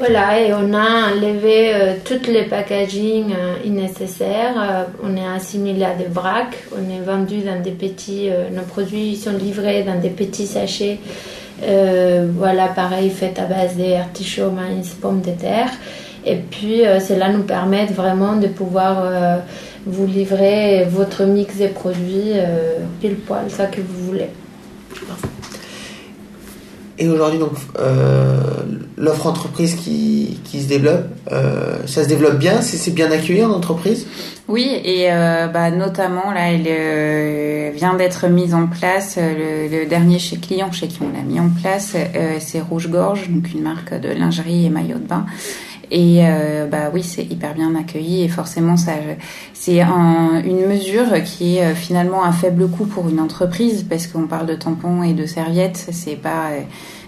Voilà, 0.01 0.41
et 0.41 0.55
on 0.55 0.73
a 0.73 1.13
enlevé 1.13 1.75
euh, 1.75 1.93
toutes 2.03 2.27
les 2.27 2.45
packaging 2.45 3.35
nécessaires. 3.67 4.87
on 5.03 5.15
est 5.15 5.27
assimilé 5.27 5.85
à 5.85 5.93
des 5.93 6.07
vracs. 6.07 6.57
On 6.73 6.91
est 6.91 7.03
vendu 7.05 7.43
dans 7.43 7.61
des 7.61 7.73
petits. 7.73 8.31
nos 8.51 8.63
produits 8.63 9.15
sont 9.15 9.33
livrés 9.33 9.83
dans 9.83 10.01
des 10.01 10.09
petits 10.09 10.47
sachets. 10.47 10.99
voilà, 11.61 12.69
pareil, 12.69 13.11
fait 13.11 13.39
à 13.39 13.45
base 13.45 13.77
d'artichauts, 13.77 14.51
maïs, 14.51 14.89
pommes 14.95 15.21
de 15.21 15.33
terre. 15.33 15.71
Et 16.25 16.37
puis, 16.37 16.81
cela 17.07 17.29
nous 17.29 17.43
permet 17.43 17.85
vraiment 17.85 18.37
de 18.37 18.47
pouvoir 18.47 19.07
vous 19.85 20.07
livrer 20.07 20.87
votre 20.89 21.25
mix 21.25 21.57
des 21.57 21.69
produits 21.69 22.33
pile 23.03 23.17
poil, 23.17 23.51
ça 23.51 23.67
que 23.67 23.83
vous 23.83 24.07
voulez. 24.07 24.31
Et 27.03 27.09
aujourd'hui, 27.09 27.39
donc, 27.39 27.53
euh, 27.79 28.39
l'offre 28.99 29.27
entreprise 29.27 29.75
qui, 29.75 30.39
qui 30.45 30.61
se 30.61 30.69
développe, 30.69 31.07
euh, 31.33 31.79
ça 31.87 32.05
se 32.05 32.09
développe 32.09 32.39
bien 32.39 32.61
C'est 32.61 32.91
bien 32.95 33.11
accueilli 33.11 33.43
en 33.43 33.53
entreprise? 33.53 34.07
Oui, 34.49 34.69
et 34.85 35.11
euh, 35.11 35.47
bah, 35.47 35.71
notamment, 35.71 36.31
là, 36.31 36.53
elle 36.53 37.73
vient 37.75 37.95
d'être 37.95 38.29
mise 38.29 38.55
en 38.55 38.67
place. 38.67 39.19
Le, 39.19 39.87
dernier 39.87 40.19
chez 40.19 40.37
client 40.37 40.71
chez 40.73 40.89
qui 40.89 40.99
on 41.01 41.11
l'a 41.17 41.23
mis 41.23 41.41
en 41.41 41.49
place, 41.49 41.97
c'est 42.39 42.61
Rouge 42.61 42.91
Gorge, 42.91 43.31
donc 43.31 43.51
une 43.55 43.63
marque 43.63 43.99
de 43.99 44.11
lingerie 44.11 44.67
et 44.67 44.71
maillot 44.71 44.99
de 44.99 45.07
bain. 45.07 45.25
Et 45.91 46.23
bah 46.71 46.91
oui, 46.93 47.03
c'est 47.03 47.25
hyper 47.25 47.55
bien 47.55 47.75
accueilli 47.75 48.23
et 48.23 48.29
forcément 48.29 48.77
ça, 48.77 48.93
c'est 49.55 49.81
une 49.81 50.67
mesure 50.67 51.23
qui 51.25 51.59
est 51.59 51.75
finalement 51.75 52.25
un 52.25 52.33
faible 52.33 52.69
coût 52.69 52.87
pour 52.87 53.09
une 53.09 53.19
entreprise 53.19 53.85
parce 53.89 54.07
qu'on 54.07 54.27
parle 54.27 54.47
de 54.47 54.55
tampons 54.55 55.03
et 55.03 55.15
de 55.15 55.27
serviettes, 55.27 55.89
c'est 55.91 56.17
pas 56.17 56.51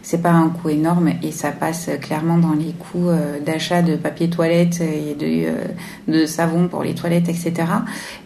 c'est 0.02 0.20
pas 0.20 0.32
un 0.32 0.48
coût 0.48 0.68
énorme 0.68 1.12
et 1.22 1.30
ça 1.30 1.52
passe 1.52 1.88
clairement 2.00 2.36
dans 2.36 2.52
les 2.52 2.72
coûts 2.72 3.08
euh, 3.08 3.38
d'achat 3.40 3.82
de 3.82 3.96
papier 3.96 4.28
toilette 4.28 4.80
et 4.80 5.14
de, 5.14 5.48
euh, 5.48 5.64
de 6.08 6.26
savon 6.26 6.68
pour 6.68 6.82
les 6.82 6.94
toilettes, 6.94 7.28
etc. 7.28 7.52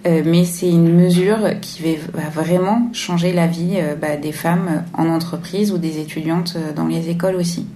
Euh, 0.06 0.22
mais 0.24 0.44
c'est 0.44 0.70
une 0.70 0.94
mesure 0.94 1.60
qui 1.60 1.82
va 2.14 2.30
vraiment 2.30 2.88
changer 2.92 3.32
la 3.32 3.46
vie 3.46 3.78
bah, 4.00 4.16
des 4.16 4.32
femmes 4.32 4.84
en 4.94 5.08
entreprise 5.08 5.70
ou 5.72 5.78
des 5.78 6.00
étudiantes 6.00 6.56
dans 6.74 6.86
les 6.86 7.10
écoles 7.10 7.36
aussi. 7.36 7.66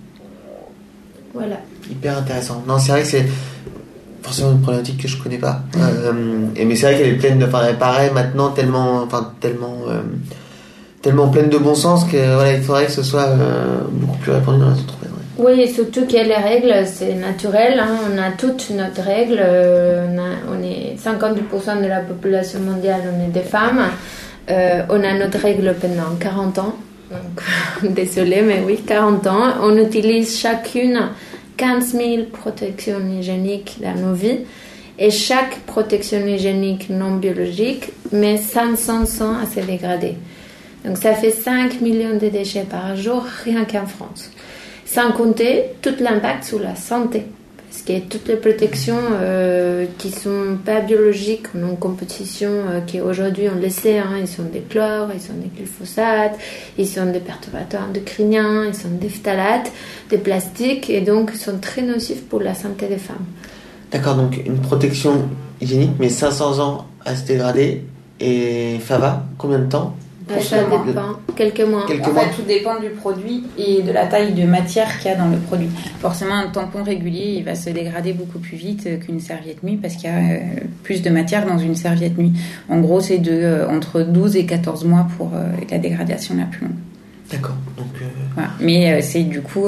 Voilà. 1.34 1.56
Hyper 1.90 2.18
intéressant. 2.18 2.62
Non, 2.66 2.78
c'est 2.78 2.92
vrai 2.92 3.02
que 3.02 3.08
c'est 3.08 3.26
forcément 4.22 4.52
une 4.52 4.60
problématique 4.60 5.02
que 5.02 5.08
je 5.08 5.22
connais 5.22 5.38
pas. 5.38 5.62
et 6.56 6.64
mais 6.64 6.76
c'est 6.76 6.86
vrai 6.86 6.98
qu'elle 6.98 7.14
est 7.14 7.18
pleine 7.18 7.38
de, 7.38 7.46
enfin, 7.46 7.62
elle 7.68 7.78
paraît 7.78 8.10
maintenant 8.10 8.50
tellement, 8.50 9.02
enfin, 9.02 9.32
tellement 9.40 9.84
tellement 11.02 11.28
pleine 11.28 11.48
de 11.48 11.58
bon 11.58 11.74
sens 11.74 12.04
que 12.04 12.34
voilà, 12.34 12.52
il 12.52 12.62
faudrait 12.62 12.86
que 12.86 12.92
ce 12.92 13.02
soit 13.02 13.28
euh, 13.28 13.80
beaucoup 13.90 14.18
plus 14.18 14.32
répandu 14.32 14.60
dans 14.60 14.70
les 14.70 14.80
entreprises. 14.80 15.10
Oui, 15.38 15.68
surtout 15.68 16.04
qu'il 16.04 16.18
y 16.18 16.20
a 16.20 16.24
les 16.24 16.34
règles, 16.34 16.86
c'est 16.86 17.14
naturel. 17.14 17.80
Hein. 17.80 17.96
on 18.12 18.18
a 18.18 18.30
toutes 18.32 18.68
nos 18.70 19.02
règles. 19.02 19.40
Euh, 19.40 20.06
on, 20.52 20.62
est 20.62 20.96
52% 21.02 21.82
de 21.82 21.88
la 21.88 22.00
population 22.00 22.60
mondiale, 22.60 23.00
on 23.16 23.24
est 23.24 23.32
des 23.32 23.40
femmes. 23.48 23.80
Euh, 24.50 24.82
on 24.90 25.02
a 25.02 25.14
notre 25.14 25.38
règle 25.38 25.74
pendant 25.80 26.14
40 26.18 26.58
ans. 26.58 26.74
Donc, 27.10 27.42
désolé, 27.94 28.42
mais 28.42 28.62
oui, 28.64 28.78
40 28.86 29.26
ans. 29.26 29.54
On 29.62 29.76
utilise 29.76 30.38
chacune 30.38 31.08
15 31.56 31.92
000 31.92 32.22
protections 32.32 33.00
hygiéniques 33.06 33.78
dans 33.82 33.94
nos 33.94 34.14
vies. 34.14 34.40
Et 34.98 35.10
chaque 35.10 35.60
protection 35.60 36.26
hygiénique 36.26 36.90
non 36.90 37.16
biologique 37.16 37.90
met 38.12 38.36
500 38.36 39.02
ans 39.22 39.38
à 39.42 39.46
se 39.46 39.60
dégrader. 39.64 40.14
Donc 40.84 40.98
ça 40.98 41.14
fait 41.14 41.30
5 41.30 41.80
millions 41.80 42.16
de 42.16 42.28
déchets 42.28 42.66
par 42.68 42.96
jour 42.96 43.24
rien 43.44 43.64
qu'en 43.64 43.86
France. 43.86 44.30
Sans 44.84 45.12
compter 45.12 45.64
tout 45.82 45.94
l'impact 46.00 46.44
sur 46.44 46.58
la 46.58 46.76
santé. 46.76 47.24
Qu'il 47.70 47.98
y 47.98 47.98
a 47.98 48.02
toutes 48.02 48.28
les 48.28 48.36
protections 48.36 49.00
euh, 49.14 49.86
qui 49.98 50.12
sont 50.12 50.58
pas 50.64 50.80
biologiques, 50.80 51.46
en 51.56 51.74
compétition, 51.74 52.50
euh, 52.50 52.80
qui 52.80 53.00
aujourd'hui 53.00 53.48
on 53.48 53.60
le 53.60 53.68
sait, 53.68 53.98
hein, 53.98 54.12
ils 54.20 54.28
sont 54.28 54.44
des 54.44 54.60
chlores, 54.60 55.08
ils 55.12 55.20
sont 55.20 55.32
des 55.32 55.48
glyphosates, 55.48 56.38
ils 56.78 56.86
sont 56.86 57.06
des 57.06 57.18
perturbateurs 57.18 57.82
endocriniens, 57.88 58.66
ils 58.66 58.74
sont 58.74 58.90
des 58.90 59.08
phtalates, 59.08 59.72
des 60.08 60.18
plastiques, 60.18 60.88
et 60.88 61.00
donc 61.00 61.30
ils 61.34 61.40
sont 61.40 61.58
très 61.58 61.82
nocifs 61.82 62.22
pour 62.28 62.40
la 62.40 62.54
santé 62.54 62.86
des 62.86 62.98
femmes. 62.98 63.24
D'accord, 63.90 64.14
donc 64.14 64.40
une 64.46 64.60
protection 64.60 65.28
hygiénique, 65.60 65.92
mais 65.98 66.10
500 66.10 66.60
ans 66.60 66.86
à 67.04 67.16
se 67.16 67.24
dégrader, 67.24 67.82
et 68.20 68.78
Fava, 68.78 69.24
combien 69.36 69.58
de 69.58 69.68
temps? 69.68 69.96
Ça 70.40 70.58
dépend, 70.62 71.16
quelques 71.36 71.60
mois. 71.60 71.84
en 71.84 71.86
fait, 71.86 72.36
tout 72.36 72.42
dépend 72.46 72.78
du 72.78 72.90
produit 72.90 73.44
et 73.58 73.82
de 73.82 73.92
la 73.92 74.06
taille 74.06 74.32
de 74.32 74.44
matière 74.44 74.98
qu'il 74.98 75.10
y 75.10 75.14
a 75.14 75.16
dans 75.16 75.28
le 75.28 75.38
produit. 75.38 75.68
Forcément, 76.00 76.34
un 76.34 76.48
tampon 76.48 76.82
régulier, 76.82 77.34
il 77.38 77.44
va 77.44 77.54
se 77.54 77.70
dégrader 77.70 78.12
beaucoup 78.12 78.38
plus 78.38 78.56
vite 78.56 78.88
qu'une 79.00 79.20
serviette 79.20 79.62
nuit 79.62 79.76
parce 79.76 79.94
qu'il 79.94 80.10
y 80.10 80.12
a 80.12 80.16
euh, 80.16 80.38
plus 80.82 81.02
de 81.02 81.10
matière 81.10 81.46
dans 81.46 81.58
une 81.58 81.74
serviette 81.74 82.18
nuit. 82.18 82.32
En 82.68 82.80
gros, 82.80 83.00
c'est 83.00 83.18
de 83.18 83.32
euh, 83.32 83.68
entre 83.68 84.02
12 84.02 84.36
et 84.36 84.46
14 84.46 84.84
mois 84.84 85.06
pour 85.16 85.32
euh, 85.34 85.50
la 85.70 85.78
dégradation 85.78 86.36
la 86.36 86.44
plus 86.44 86.62
longue. 86.62 86.76
D'accord. 87.30 87.56
Donc. 87.76 87.86
Mais 88.60 89.02
c'est 89.02 89.22
du 89.22 89.40
coup 89.40 89.66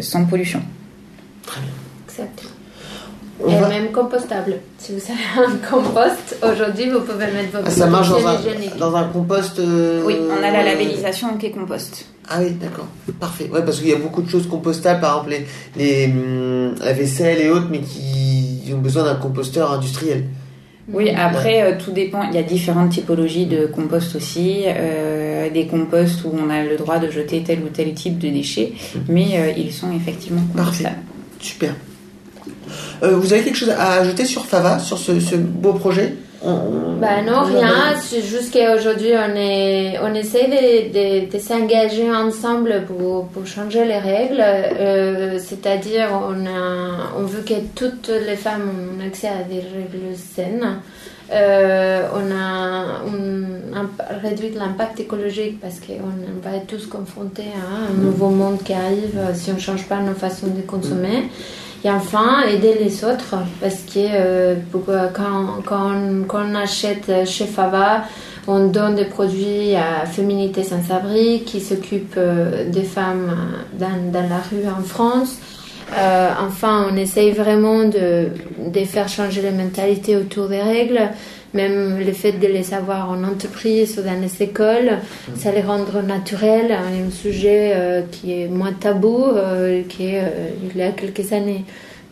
sans 0.00 0.24
pollution. 0.26 0.60
Très 1.46 1.60
bien. 1.62 1.70
Exactement 2.06 2.51
et 3.48 3.60
même 3.68 3.92
compostable. 3.92 4.54
Si 4.78 4.92
vous 4.92 5.00
avez 5.00 5.46
un 5.46 5.56
compost, 5.68 6.36
aujourd'hui, 6.42 6.90
vous 6.90 7.00
pouvez 7.00 7.26
mettre 7.26 7.52
vos 7.52 7.64
ah, 7.64 7.70
Ça 7.70 7.86
marche 7.86 8.10
dans 8.10 8.26
un, 8.26 8.36
dans 8.78 8.96
un 8.96 9.04
compost 9.04 9.58
euh, 9.58 10.02
Oui, 10.04 10.16
on 10.20 10.42
a 10.42 10.50
la 10.50 10.62
labellisation 10.62 11.36
qui 11.38 11.46
est 11.46 11.50
compost. 11.50 12.06
Ah 12.28 12.38
oui, 12.40 12.52
d'accord. 12.52 12.86
Parfait. 13.18 13.48
Ouais, 13.52 13.64
parce 13.64 13.80
qu'il 13.80 13.88
y 13.88 13.92
a 13.92 13.98
beaucoup 13.98 14.22
de 14.22 14.28
choses 14.28 14.48
compostables, 14.48 15.00
par 15.00 15.24
exemple 15.24 15.44
les, 15.76 16.06
les 16.06 16.12
hum, 16.12 16.74
la 16.80 16.92
vaisselle 16.92 17.40
et 17.40 17.50
autres, 17.50 17.68
mais 17.70 17.80
qui 17.80 18.72
ont 18.72 18.78
besoin 18.78 19.04
d'un 19.04 19.16
composteur 19.16 19.72
industriel. 19.72 20.24
Oui, 20.92 21.10
après, 21.10 21.62
euh, 21.62 21.74
tout 21.82 21.92
dépend. 21.92 22.24
Il 22.28 22.34
y 22.34 22.38
a 22.38 22.42
différentes 22.42 22.90
typologies 22.90 23.46
de 23.46 23.66
compost 23.66 24.16
aussi. 24.16 24.64
Euh, 24.66 25.50
des 25.50 25.66
composts 25.66 26.24
où 26.24 26.32
on 26.34 26.50
a 26.50 26.64
le 26.64 26.76
droit 26.76 26.98
de 26.98 27.10
jeter 27.10 27.42
tel 27.42 27.60
ou 27.60 27.68
tel 27.68 27.92
type 27.94 28.18
de 28.18 28.28
déchets, 28.28 28.72
hum. 28.94 29.02
mais 29.08 29.54
ils 29.56 29.72
sont 29.72 29.92
effectivement 29.92 30.42
compostables. 30.54 30.94
Parfait. 30.94 30.96
Super. 31.40 31.74
Euh, 33.02 33.16
vous 33.16 33.32
avez 33.32 33.42
quelque 33.42 33.56
chose 33.56 33.70
à 33.70 33.94
ajouter 33.94 34.24
sur 34.24 34.46
Fava, 34.46 34.78
sur 34.78 34.98
ce, 34.98 35.36
beau 35.36 35.72
projet 35.72 36.14
bah 36.44 37.22
non, 37.24 37.44
rien. 37.44 37.94
Jusqu'à 38.10 38.74
aujourd'hui, 38.74 39.12
on, 39.14 39.36
est, 39.36 39.96
on 40.02 40.12
essaie 40.12 40.48
de, 40.48 41.30
de, 41.32 41.38
s'engager 41.38 42.12
ensemble 42.12 42.82
pour, 42.84 43.28
pour, 43.28 43.46
changer 43.46 43.84
les 43.84 43.98
règles. 43.98 44.40
Euh, 44.40 45.38
c'est-à-dire, 45.38 46.08
on, 46.12 46.44
on 47.16 47.24
veut 47.26 47.42
que 47.42 47.54
toutes 47.76 48.10
les 48.26 48.34
femmes 48.34 48.98
aient 49.00 49.06
accès 49.06 49.28
à 49.28 49.44
des 49.48 49.60
règles 49.60 50.16
saines. 50.16 50.80
Euh, 51.32 52.08
on 52.12 52.30
a 52.34 54.18
réduit 54.20 54.50
l'impact 54.50 54.98
écologique 54.98 55.60
parce 55.60 55.78
qu'on 55.78 56.42
va 56.42 56.56
être 56.56 56.66
tous 56.66 56.86
confrontés 56.86 57.52
à 57.56 57.92
un 57.92 57.94
nouveau 57.94 58.30
monde 58.30 58.58
qui 58.64 58.72
arrive 58.72 59.18
si 59.34 59.50
on 59.50 59.54
ne 59.54 59.60
change 59.60 59.84
pas 59.86 60.00
nos 60.00 60.14
façons 60.14 60.48
de 60.48 60.60
consommer. 60.62 61.30
Et 61.84 61.90
enfin, 61.90 62.42
aider 62.46 62.76
les 62.78 63.04
autres, 63.04 63.34
parce 63.60 63.80
que 63.80 63.98
euh, 63.98 64.54
quand, 65.12 65.62
quand, 65.64 65.92
on, 66.32 66.54
achète 66.54 67.26
chez 67.26 67.46
Fava, 67.46 68.04
on 68.46 68.68
donne 68.68 68.94
des 68.94 69.04
produits 69.04 69.74
à 69.74 70.06
Féminité 70.06 70.62
Sans 70.62 70.94
Abri 70.94 71.42
qui 71.44 71.60
s'occupe 71.60 72.14
euh, 72.16 72.70
des 72.70 72.84
femmes 72.84 73.36
dans, 73.74 74.12
dans, 74.12 74.28
la 74.28 74.38
rue 74.50 74.68
en 74.68 74.82
France. 74.82 75.38
Euh, 75.96 76.30
enfin, 76.40 76.86
on 76.90 76.96
essaye 76.96 77.32
vraiment 77.32 77.84
de, 77.84 78.28
de 78.64 78.84
faire 78.84 79.08
changer 79.08 79.42
les 79.42 79.50
mentalités 79.50 80.16
autour 80.16 80.48
des 80.48 80.62
règles 80.62 81.10
même 81.54 81.98
le 81.98 82.12
fait 82.12 82.32
de 82.32 82.46
les 82.46 82.62
savoir 82.62 83.10
en 83.10 83.24
entreprise 83.24 83.98
ou 83.98 84.02
dans 84.02 84.20
les 84.20 84.42
écoles, 84.42 84.98
ça 85.36 85.52
les 85.52 85.60
rendre 85.60 86.02
naturels, 86.02 86.72
un 86.72 87.10
sujet 87.10 87.72
euh, 87.74 88.02
qui 88.10 88.32
est 88.32 88.48
moins 88.48 88.72
tabou 88.72 89.22
euh, 89.24 89.82
qu'il 89.88 90.22
y 90.76 90.82
a 90.82 90.90
quelques 90.92 91.32
années. 91.32 91.64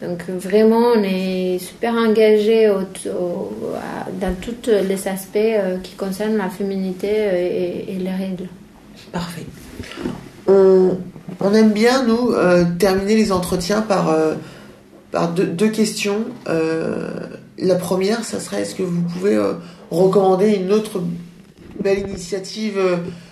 Donc 0.03 0.23
vraiment, 0.29 0.93
on 0.97 1.03
est 1.03 1.59
super 1.59 1.95
engagé 1.95 2.67
dans 2.67 4.35
tous 4.41 4.71
les 4.71 5.09
aspects 5.09 5.37
euh, 5.37 5.77
qui 5.83 5.95
concernent 5.95 6.39
la 6.39 6.49
féminité 6.49 7.09
et, 7.89 7.99
les 7.99 8.11
règles. 8.11 8.49
Parfait. 9.13 9.45
On, 10.47 11.55
aime 11.55 11.73
bien, 11.73 12.05
nous, 12.05 12.35
terminer 12.79 13.17
les 13.17 13.33
entretiens 13.33 13.83
par 13.83 14.15
par 15.11 15.33
deux, 15.33 15.69
questions. 15.69 16.25
La 17.61 17.75
première, 17.77 18.25
ça 18.25 18.41
serait 18.41 18.63
est-ce 18.63 18.75
que 18.75 18.83
vous 18.83 19.03
pouvez 19.03 19.39
recommander 19.91 20.55
une 20.55 20.73
autre 20.73 21.03
belle 21.79 22.01
initiative 22.01 22.79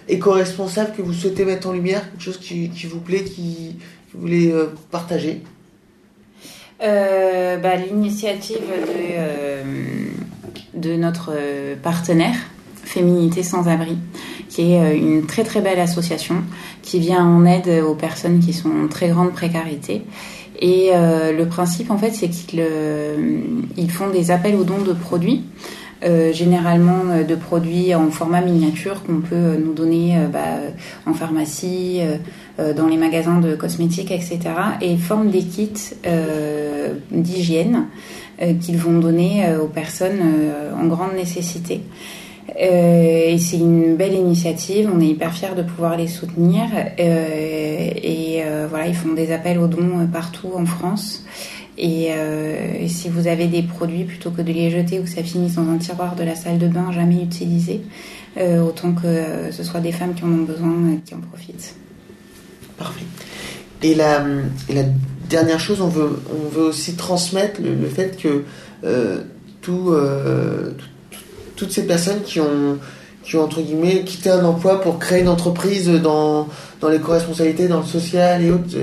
éco-responsable 0.09 0.93
que 0.97 1.03
vous 1.03 1.13
souhaitez 1.13 1.45
mettre 1.45 1.69
en 1.69 1.73
lumière, 1.73 2.09
quelque 2.11 2.23
chose 2.23 2.39
qui, 2.39 2.71
vous 2.87 3.01
plaît, 3.01 3.25
qui, 3.25 3.77
que 4.11 4.17
vous 4.17 4.21
voulez 4.21 4.55
partager? 4.91 5.43
Bah, 6.81 7.77
L'initiative 7.77 8.61
de, 10.75 10.79
de 10.79 10.97
notre 10.97 11.33
partenaire, 11.83 12.37
Féminité 12.89 13.43
sans 13.43 13.69
abri, 13.69 13.99
qui 14.49 14.73
est 14.73 14.81
euh, 14.81 14.97
une 14.97 15.27
très 15.27 15.45
très 15.45 15.61
belle 15.61 15.79
association 15.79 16.37
qui 16.81 16.99
vient 17.01 17.23
en 17.23 17.45
aide 17.45 17.69
aux 17.87 17.95
personnes 17.95 18.41
qui 18.41 18.55
sont 18.55 18.71
en 18.71 18.89
très 18.89 19.11
grande 19.11 19.33
précarité. 19.33 20.03
Et 20.61 20.91
euh, 20.93 21.33
le 21.37 21.47
principe, 21.47 21.91
en 21.91 21.99
fait, 21.99 22.11
c'est 22.11 22.29
qu'ils 22.29 22.61
euh, 22.61 23.17
font 23.89 24.11
des 24.11 24.31
appels 24.31 24.57
aux 24.57 24.65
dons 24.65 24.83
de 24.83 24.93
produits. 24.93 25.45
généralement 26.33 27.25
de 27.29 27.35
produits 27.35 27.93
en 27.93 28.11
format 28.11 28.41
miniature 28.41 29.03
qu'on 29.03 29.21
peut 29.21 29.57
nous 29.59 29.73
donner 29.73 30.17
bah, 30.33 30.61
en 31.07 31.13
pharmacie, 31.13 32.01
dans 32.57 32.87
les 32.87 32.97
magasins 32.97 33.41
de 33.41 33.57
cosmétiques, 33.57 34.13
etc. 34.13 34.39
Et 34.81 34.93
ils 34.93 35.01
forment 35.01 35.31
des 35.31 35.43
kits 35.43 35.95
d'hygiène 37.11 37.87
qu'ils 38.61 38.79
vont 38.79 39.01
donner 39.01 39.45
aux 39.61 39.67
personnes 39.67 40.21
en 40.81 40.87
grande 40.87 41.15
nécessité. 41.17 41.81
Euh, 42.57 43.18
et 43.39 43.41
c'est 43.41 43.59
une 43.59 43.95
belle 43.95 44.15
initiative, 44.15 44.91
on 44.93 45.01
est 45.01 45.07
hyper 45.07 45.33
fiers 45.33 45.55
de 45.57 45.63
pouvoir 45.63 45.97
les 45.97 46.09
soutenir. 46.09 46.65
Euh, 46.75 47.91
et 48.03 48.43
euh, 48.45 48.67
voilà, 48.69 48.89
ils 48.89 48.97
font 48.97 49.13
des 49.13 49.31
appels 49.31 49.61
aux 49.61 49.69
dons 49.69 50.09
partout 50.13 50.51
en 50.57 50.67
France. 50.67 51.25
Et, 51.77 52.11
si 52.89 53.09
vous 53.09 53.29
avez 53.29 53.47
des 53.47 53.63
produits, 53.63 54.03
plutôt 54.03 54.33
que 54.33 54.43
de 54.43 54.51
les 54.51 54.71
jeter 54.73 54.99
ou 54.99 55.05
que 55.05 55.09
ça 55.09 55.23
finisse 55.23 55.55
dans 55.55 55.71
un 55.71 55.79
tiroir 55.79 56.17
de 56.17 56.25
la 56.25 56.35
salle 56.35 56.59
de 56.59 56.67
bain 56.67 56.91
jamais 56.91 57.23
utilisé, 57.23 57.83
autant 58.37 58.93
que 58.93 59.53
ce 59.53 59.63
soit 59.63 59.79
des 59.79 59.93
femmes 59.93 60.15
qui 60.15 60.25
en 60.25 60.33
ont 60.33 60.43
besoin 60.43 60.75
qui 61.05 61.15
en 61.15 61.21
profitent. 61.21 61.77
Parfait. 62.77 63.05
Et 63.85 63.95
la, 63.95 64.25
dernière 65.31 65.61
chose, 65.61 65.81
on 65.81 65.87
veut, 65.87 66.61
aussi 66.61 66.97
transmettre 66.97 67.61
le, 67.63 67.87
fait 67.87 68.21
que 68.21 68.43
tout, 69.61 69.95
tout 70.73 70.83
toutes 71.59 71.73
ces 71.73 71.87
personnes 71.87 72.23
qui 72.23 72.41
ont, 72.41 72.79
qui 73.29 73.37
ont 73.37 73.43
entre 73.43 73.61
guillemets 73.61 74.05
quitté 74.05 74.31
un 74.31 74.43
emploi 74.45 74.81
pour 74.81 74.99
créer 74.99 75.21
une 75.21 75.29
entreprise 75.29 75.89
dans, 75.89 76.49
dans 76.81 76.89
les 76.89 76.99
co-responsabilités, 76.99 77.69
dans 77.69 77.81
le 77.81 77.87
social 77.87 78.43
et 78.43 78.51
autres. 78.51 78.75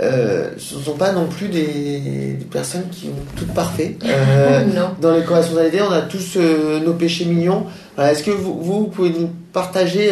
Euh, 0.00 0.50
ce 0.56 0.76
ne 0.76 0.80
sont 0.80 0.96
pas 0.96 1.12
non 1.12 1.26
plus 1.26 1.48
des, 1.48 2.38
personnes 2.50 2.88
qui 2.92 3.08
ont 3.08 3.36
tout 3.36 3.46
parfait. 3.46 3.96
Euh, 4.04 4.64
dans 5.00 5.12
les 5.12 5.24
co-responsabilités, 5.24 5.82
on 5.82 5.90
a 5.90 6.02
tous 6.02 6.36
euh, 6.36 6.78
nos 6.78 6.92
péchés 6.92 7.24
mignons. 7.24 7.66
Est-ce 7.98 8.22
que 8.22 8.30
vous, 8.30 8.62
vous, 8.62 8.84
pouvez 8.84 9.10
nous 9.10 9.30
partager 9.52 10.10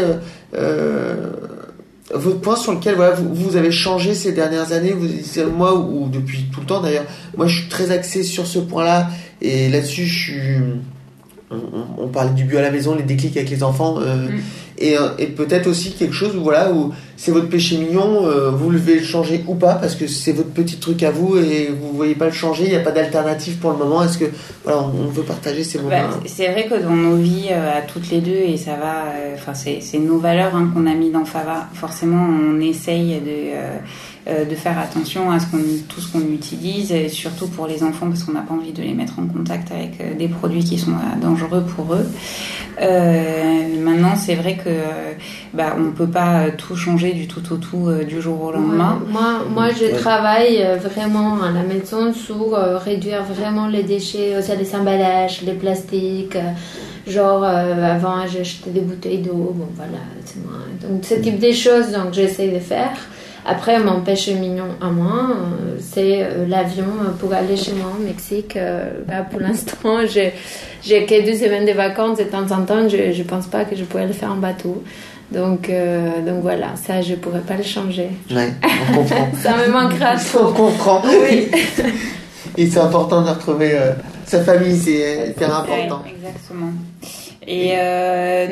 votre 2.12 2.40
point 2.40 2.56
sur 2.56 2.72
lequel 2.72 2.96
voilà, 2.96 3.14
vous, 3.14 3.32
vous, 3.32 3.56
avez 3.56 3.70
changé 3.70 4.14
ces 4.14 4.32
dernières 4.32 4.72
années? 4.72 4.92
Vous, 4.92 5.06
Moi, 5.56 5.78
ou, 5.78 6.04
ou 6.04 6.08
depuis 6.08 6.46
tout 6.52 6.60
le 6.60 6.66
temps 6.66 6.80
d'ailleurs, 6.80 7.06
moi 7.36 7.46
je 7.46 7.60
suis 7.60 7.68
très 7.68 7.92
axé 7.92 8.24
sur 8.24 8.48
ce 8.48 8.58
point-là 8.58 9.08
et 9.40 9.68
là-dessus 9.68 10.06
je 10.06 10.18
suis 10.18 10.58
on, 11.50 12.06
parle 12.08 12.34
du 12.34 12.44
but 12.44 12.58
à 12.58 12.62
la 12.62 12.70
maison, 12.70 12.94
les 12.94 13.02
déclics 13.02 13.36
avec 13.36 13.50
les 13.50 13.62
enfants, 13.62 13.96
euh, 14.00 14.28
mm. 14.28 14.40
euh, 14.82 15.08
et, 15.18 15.26
peut-être 15.26 15.66
aussi 15.66 15.92
quelque 15.92 16.14
chose 16.14 16.36
où 16.36 16.42
voilà 16.42 16.72
où 16.72 16.92
c'est 17.16 17.32
votre 17.32 17.48
péché 17.48 17.76
mignon, 17.76 18.26
euh, 18.26 18.50
vous 18.50 18.72
devez 18.72 19.00
le 19.00 19.04
changer 19.04 19.44
ou 19.46 19.54
pas 19.56 19.74
parce 19.74 19.96
que 19.96 20.06
c'est 20.06 20.32
votre 20.32 20.50
petit 20.50 20.76
truc 20.76 21.02
à 21.02 21.10
vous 21.10 21.36
et 21.36 21.68
vous 21.68 21.92
voyez 21.92 22.14
pas 22.14 22.26
le 22.26 22.32
changer, 22.32 22.64
il 22.64 22.70
n'y 22.70 22.76
a 22.76 22.80
pas 22.80 22.92
d'alternative 22.92 23.56
pour 23.56 23.72
le 23.72 23.78
moment. 23.78 24.02
Est-ce 24.02 24.18
que 24.18 24.26
voilà, 24.64 24.80
on, 24.80 25.08
veut 25.08 25.22
partager 25.22 25.64
ces 25.64 25.78
moments 25.78 25.90
bah, 25.90 26.20
C'est 26.26 26.50
vrai 26.52 26.66
que 26.66 26.80
dans 26.80 26.94
nos 26.94 27.16
vies 27.16 27.50
à 27.50 27.82
toutes 27.82 28.10
les 28.10 28.20
deux 28.20 28.30
et 28.30 28.56
ça 28.56 28.76
va, 28.76 29.06
enfin 29.34 29.54
c'est 29.54 29.98
nos 29.98 30.18
valeurs 30.18 30.54
hein, 30.54 30.70
qu'on 30.72 30.86
a 30.86 30.94
mis 30.94 31.10
dans 31.10 31.24
Fava. 31.24 31.68
Forcément, 31.74 32.28
on 32.28 32.60
essaye 32.60 33.20
de 33.20 33.50
euh, 33.54 33.78
de 34.26 34.54
faire 34.54 34.78
attention 34.78 35.30
à 35.30 35.40
ce 35.40 35.46
qu'on, 35.46 35.58
tout 35.88 36.00
ce 36.00 36.12
qu'on 36.12 36.20
utilise, 36.20 36.92
et 36.92 37.08
surtout 37.08 37.48
pour 37.48 37.66
les 37.66 37.82
enfants 37.82 38.08
parce 38.08 38.22
qu'on 38.22 38.32
n'a 38.32 38.42
pas 38.42 38.54
envie 38.54 38.72
de 38.72 38.82
les 38.82 38.92
mettre 38.92 39.18
en 39.18 39.26
contact 39.26 39.72
avec 39.72 40.00
euh, 40.00 40.14
des 40.14 40.28
produits 40.28 40.62
qui 40.62 40.78
sont 40.78 40.92
euh, 40.92 41.20
dangereux 41.20 41.64
pour 41.74 41.94
eux. 41.94 42.06
maintenant, 43.82 44.14
c'est 44.16 44.34
vrai 44.34 44.56
que 44.56 44.70
bah, 45.54 45.76
on 45.78 45.92
peut 45.92 46.06
pas 46.06 46.50
tout 46.50 46.76
changer 46.76 47.12
du 47.12 47.26
tout 47.26 47.52
au 47.52 47.56
tout 47.56 47.88
du 48.06 48.20
jour 48.20 48.42
au 48.42 48.52
lendemain. 48.52 49.00
moi, 49.08 49.44
moi, 49.48 49.68
je 49.70 49.96
travaille 49.96 50.64
vraiment 50.82 51.42
à 51.42 51.50
la 51.50 51.62
maison 51.62 52.12
sur 52.12 52.52
réduire 52.84 53.24
vraiment 53.24 53.66
les 53.66 53.82
déchets, 53.82 54.36
aussi 54.38 54.52
les 54.56 54.74
emballages, 54.74 55.42
les 55.42 55.54
plastiques. 55.54 56.36
Genre, 57.06 57.42
avant, 57.44 58.26
j'achetais 58.26 58.70
des 58.70 58.80
bouteilles 58.80 59.18
d'eau. 59.18 59.54
Bon, 59.54 59.68
voilà, 59.74 60.02
c'est 60.24 60.42
moi. 60.44 60.58
Donc, 60.82 61.04
ce 61.04 61.14
type 61.14 61.38
de 61.38 61.52
choses, 61.52 61.92
donc, 61.92 62.12
j'essaie 62.12 62.48
de 62.48 62.60
faire. 62.60 62.96
Après, 63.44 63.78
mon 63.78 64.02
péché 64.02 64.34
mignon 64.34 64.68
à 64.80 64.90
moi, 64.90 65.30
euh, 65.30 65.76
c'est 65.80 66.22
euh, 66.22 66.46
l'avion 66.46 66.84
pour 67.18 67.32
aller 67.32 67.56
chez 67.56 67.72
moi 67.72 67.92
au 67.98 68.02
Mexique. 68.02 68.56
Euh, 68.56 68.90
bah, 69.06 69.22
pour 69.28 69.40
l'instant, 69.40 70.06
j'ai, 70.06 70.34
j'ai 70.82 71.06
que 71.06 71.24
deux 71.24 71.36
semaines 71.36 71.66
de 71.66 71.72
vacances 71.72 72.18
de 72.18 72.24
temps 72.24 72.50
en 72.50 72.62
temps. 72.64 72.88
Je 72.88 73.16
ne 73.16 73.24
pense 73.24 73.46
pas 73.46 73.64
que 73.64 73.74
je 73.76 73.84
pourrais 73.84 74.06
le 74.06 74.12
faire 74.12 74.32
en 74.32 74.36
bateau. 74.36 74.82
Donc, 75.32 75.70
donc 76.26 76.42
voilà, 76.42 76.74
ça, 76.74 77.00
je 77.02 77.12
ne 77.12 77.16
pourrais 77.16 77.40
pas 77.40 77.54
le 77.54 77.62
changer. 77.62 78.08
Ouais, 78.32 78.52
on 78.90 78.96
comprend. 78.96 79.28
ça 79.40 79.54
me 79.58 79.72
manquera 79.72 80.16
trop. 80.16 80.48
On 80.48 80.52
comprend. 80.52 81.02
Oui. 81.04 81.48
Et 82.56 82.66
c'est 82.66 82.80
important 82.80 83.22
de 83.22 83.28
retrouver 83.28 83.78
sa 84.26 84.42
famille, 84.42 84.76
c'est 84.76 85.28
hyper 85.28 85.54
important. 85.54 86.02
Exactement. 86.04 86.72
Et 87.46 87.76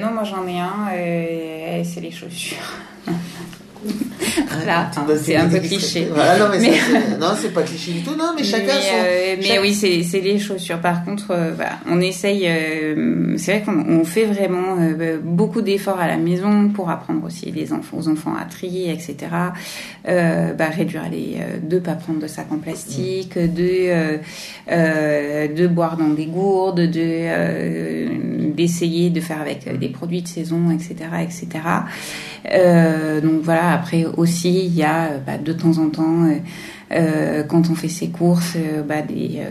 non, 0.01 0.13
moi 0.13 0.23
j'en 0.23 0.47
ai 0.47 0.61
un, 0.61 1.83
c'est 1.83 2.01
les 2.01 2.13
chaussures. 2.13 2.77
Là, 4.67 4.91
hein, 4.97 5.07
c'est 5.21 5.37
un 5.37 5.49
peu 5.49 5.59
cliché. 5.61 6.07
non, 6.07 6.49
mais, 6.51 6.59
non, 7.21 7.29
c'est 7.37 7.53
pas 7.53 7.63
cliché 7.63 7.93
du 7.93 8.03
tout. 8.03 8.17
Non, 8.17 8.33
mais 8.37 8.43
chacun 8.43 8.67
mais, 8.67 8.73
son. 8.73 8.95
Euh, 8.95 9.37
mais 9.41 9.59
oui, 9.61 9.75
c'est 9.75 10.21
les 10.21 10.39
chaussures. 10.39 10.81
Par 10.81 11.05
contre, 11.05 11.31
euh, 11.31 11.55
on 11.89 12.01
essaye. 12.01 12.47
Euh, 12.47 13.35
c'est 13.37 13.59
vrai 13.59 13.63
qu'on 13.63 14.05
fait 14.05 14.25
vraiment 14.25 14.77
beaucoup 15.23 15.63
d'efforts 15.63 16.01
à 16.01 16.07
la 16.07 16.17
maison 16.17 16.69
pour 16.69 16.91
apprendre 16.91 17.25
aussi 17.25 17.51
les 17.51 17.73
enfants, 17.73 17.99
aux 17.99 18.09
enfants 18.09 18.35
à 18.41 18.45
trier, 18.45 18.93
etc. 18.93 19.17
Bah, 20.05 20.69
réduire 20.75 21.09
les, 21.11 21.39
de 21.63 21.79
pas 21.79 21.95
prendre 21.95 22.21
de 22.21 22.27
sacs 22.27 22.51
en 22.51 22.59
plastique, 22.59 23.37
mm. 23.37 23.55
de 23.55 24.19
de 25.55 25.67
boire 25.67 25.97
dans 25.97 26.09
des 26.09 26.27
gourdes, 26.27 26.81
de 26.81 28.49
d'essayer 28.53 29.11
de 29.11 29.21
faire 29.21 29.41
avec 29.41 29.79
des 29.79 29.89
produits 29.89 30.23
de 30.23 30.29
saison, 30.29 30.71
etc., 30.71 30.95
etc. 31.23 31.47
donc 33.23 33.43
voilà. 33.43 33.68
Après 33.73 34.05
aussi 34.17 34.65
il 34.67 34.75
y 34.75 34.83
a 34.83 35.05
euh, 35.05 35.19
bah, 35.25 35.39
de 35.39 35.53
temps 35.53 35.79
en 35.79 35.89
temps, 35.89 36.25
euh, 36.25 36.39
euh, 36.93 37.43
quand 37.45 37.71
on 37.71 37.75
fait 37.75 37.89
ses 37.89 38.09
courses, 38.09 38.57
bah, 38.89 39.03
des 39.03 39.43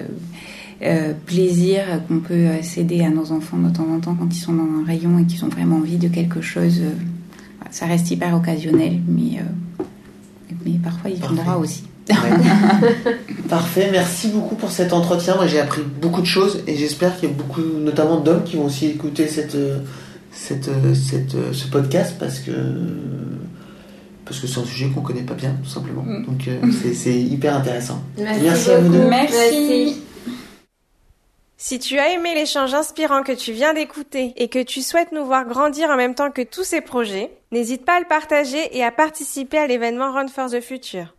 plaisirs 1.26 2.02
qu'on 2.08 2.20
peut 2.20 2.48
céder 2.62 3.04
à 3.04 3.10
nos 3.10 3.32
enfants 3.32 3.58
de 3.58 3.70
temps 3.76 3.88
en 3.92 4.00
temps 4.00 4.16
quand 4.16 4.28
ils 4.32 4.40
sont 4.40 4.54
dans 4.54 4.82
un 4.82 4.86
rayon 4.86 5.18
et 5.20 5.26
qu'ils 5.26 5.44
ont 5.44 5.50
vraiment 5.50 5.78
envie 5.78 5.98
de 5.98 6.08
quelque 6.08 6.42
chose. 6.42 6.82
ça 7.72 7.88
reste 7.88 8.12
hyper 8.12 8.36
occasionnel, 8.36 9.00
mais, 9.08 9.42
mais 10.64 10.74
parfois 10.84 11.10
il 11.10 11.18
viendra 11.18 11.58
aussi. 11.58 11.84
Parfait, 13.50 13.90
merci 13.92 14.30
beaucoup 14.30 14.56
pour 14.56 14.72
cet 14.72 14.94
entretien. 14.94 15.36
Moi 15.36 15.48
j'ai 15.48 15.60
appris 15.60 15.82
beaucoup 16.00 16.22
de 16.22 16.28
choses 16.28 16.64
et 16.68 16.76
j'espère 16.76 17.18
qu'il 17.20 17.30
y 17.30 17.32
a 17.32 17.36
beaucoup, 17.36 17.62
notamment 17.62 18.20
d'hommes, 18.20 18.44
qui 18.44 18.56
vont 18.56 18.66
aussi 18.66 18.86
écouter 18.86 19.28
cette, 19.28 19.58
cette, 20.32 20.70
cette, 20.94 21.36
ce 21.54 21.68
podcast 21.68 22.16
parce 22.20 22.40
que 22.40 22.52
parce 24.28 24.40
que 24.40 24.48
c'est 24.48 24.60
un 24.60 24.66
sujet 24.66 24.90
qu'on 24.90 25.02
connaît 25.02 25.24
pas 25.24 25.34
bien, 25.34 25.56
tout 25.64 25.70
simplement. 25.70 26.04
Mm. 26.04 26.26
Donc 26.26 26.48
euh, 26.48 26.60
c'est 26.94 27.16
hyper 27.16 27.56
intéressant. 27.56 28.02
Merci, 28.18 28.70
à 28.70 28.80
vous 28.80 28.92
deux. 28.92 29.08
Merci. 29.08 30.02
Si 31.60 31.80
tu 31.80 31.98
as 31.98 32.12
aimé 32.14 32.36
l'échange 32.36 32.74
inspirant 32.76 33.24
que 33.24 33.32
tu 33.32 33.52
viens 33.52 33.74
d'écouter 33.74 34.34
et 34.38 34.48
que 34.48 34.62
tu 34.62 34.82
souhaites 34.82 35.12
nous 35.12 35.26
voir 35.26 35.46
grandir 35.46 35.90
en 35.90 35.96
même 35.96 36.14
temps 36.14 36.30
que 36.30 36.44
tous 36.44 36.64
ces 36.64 36.82
projets, 36.82 37.32
n'hésite 37.52 37.84
pas 37.84 37.96
à 37.96 38.00
le 38.00 38.06
partager 38.06 38.78
et 38.78 38.84
à 38.84 38.92
participer 38.92 39.58
à 39.58 39.66
l'événement 39.66 40.12
Run 40.12 40.28
for 40.28 40.52
the 40.52 40.62
Future. 40.62 41.17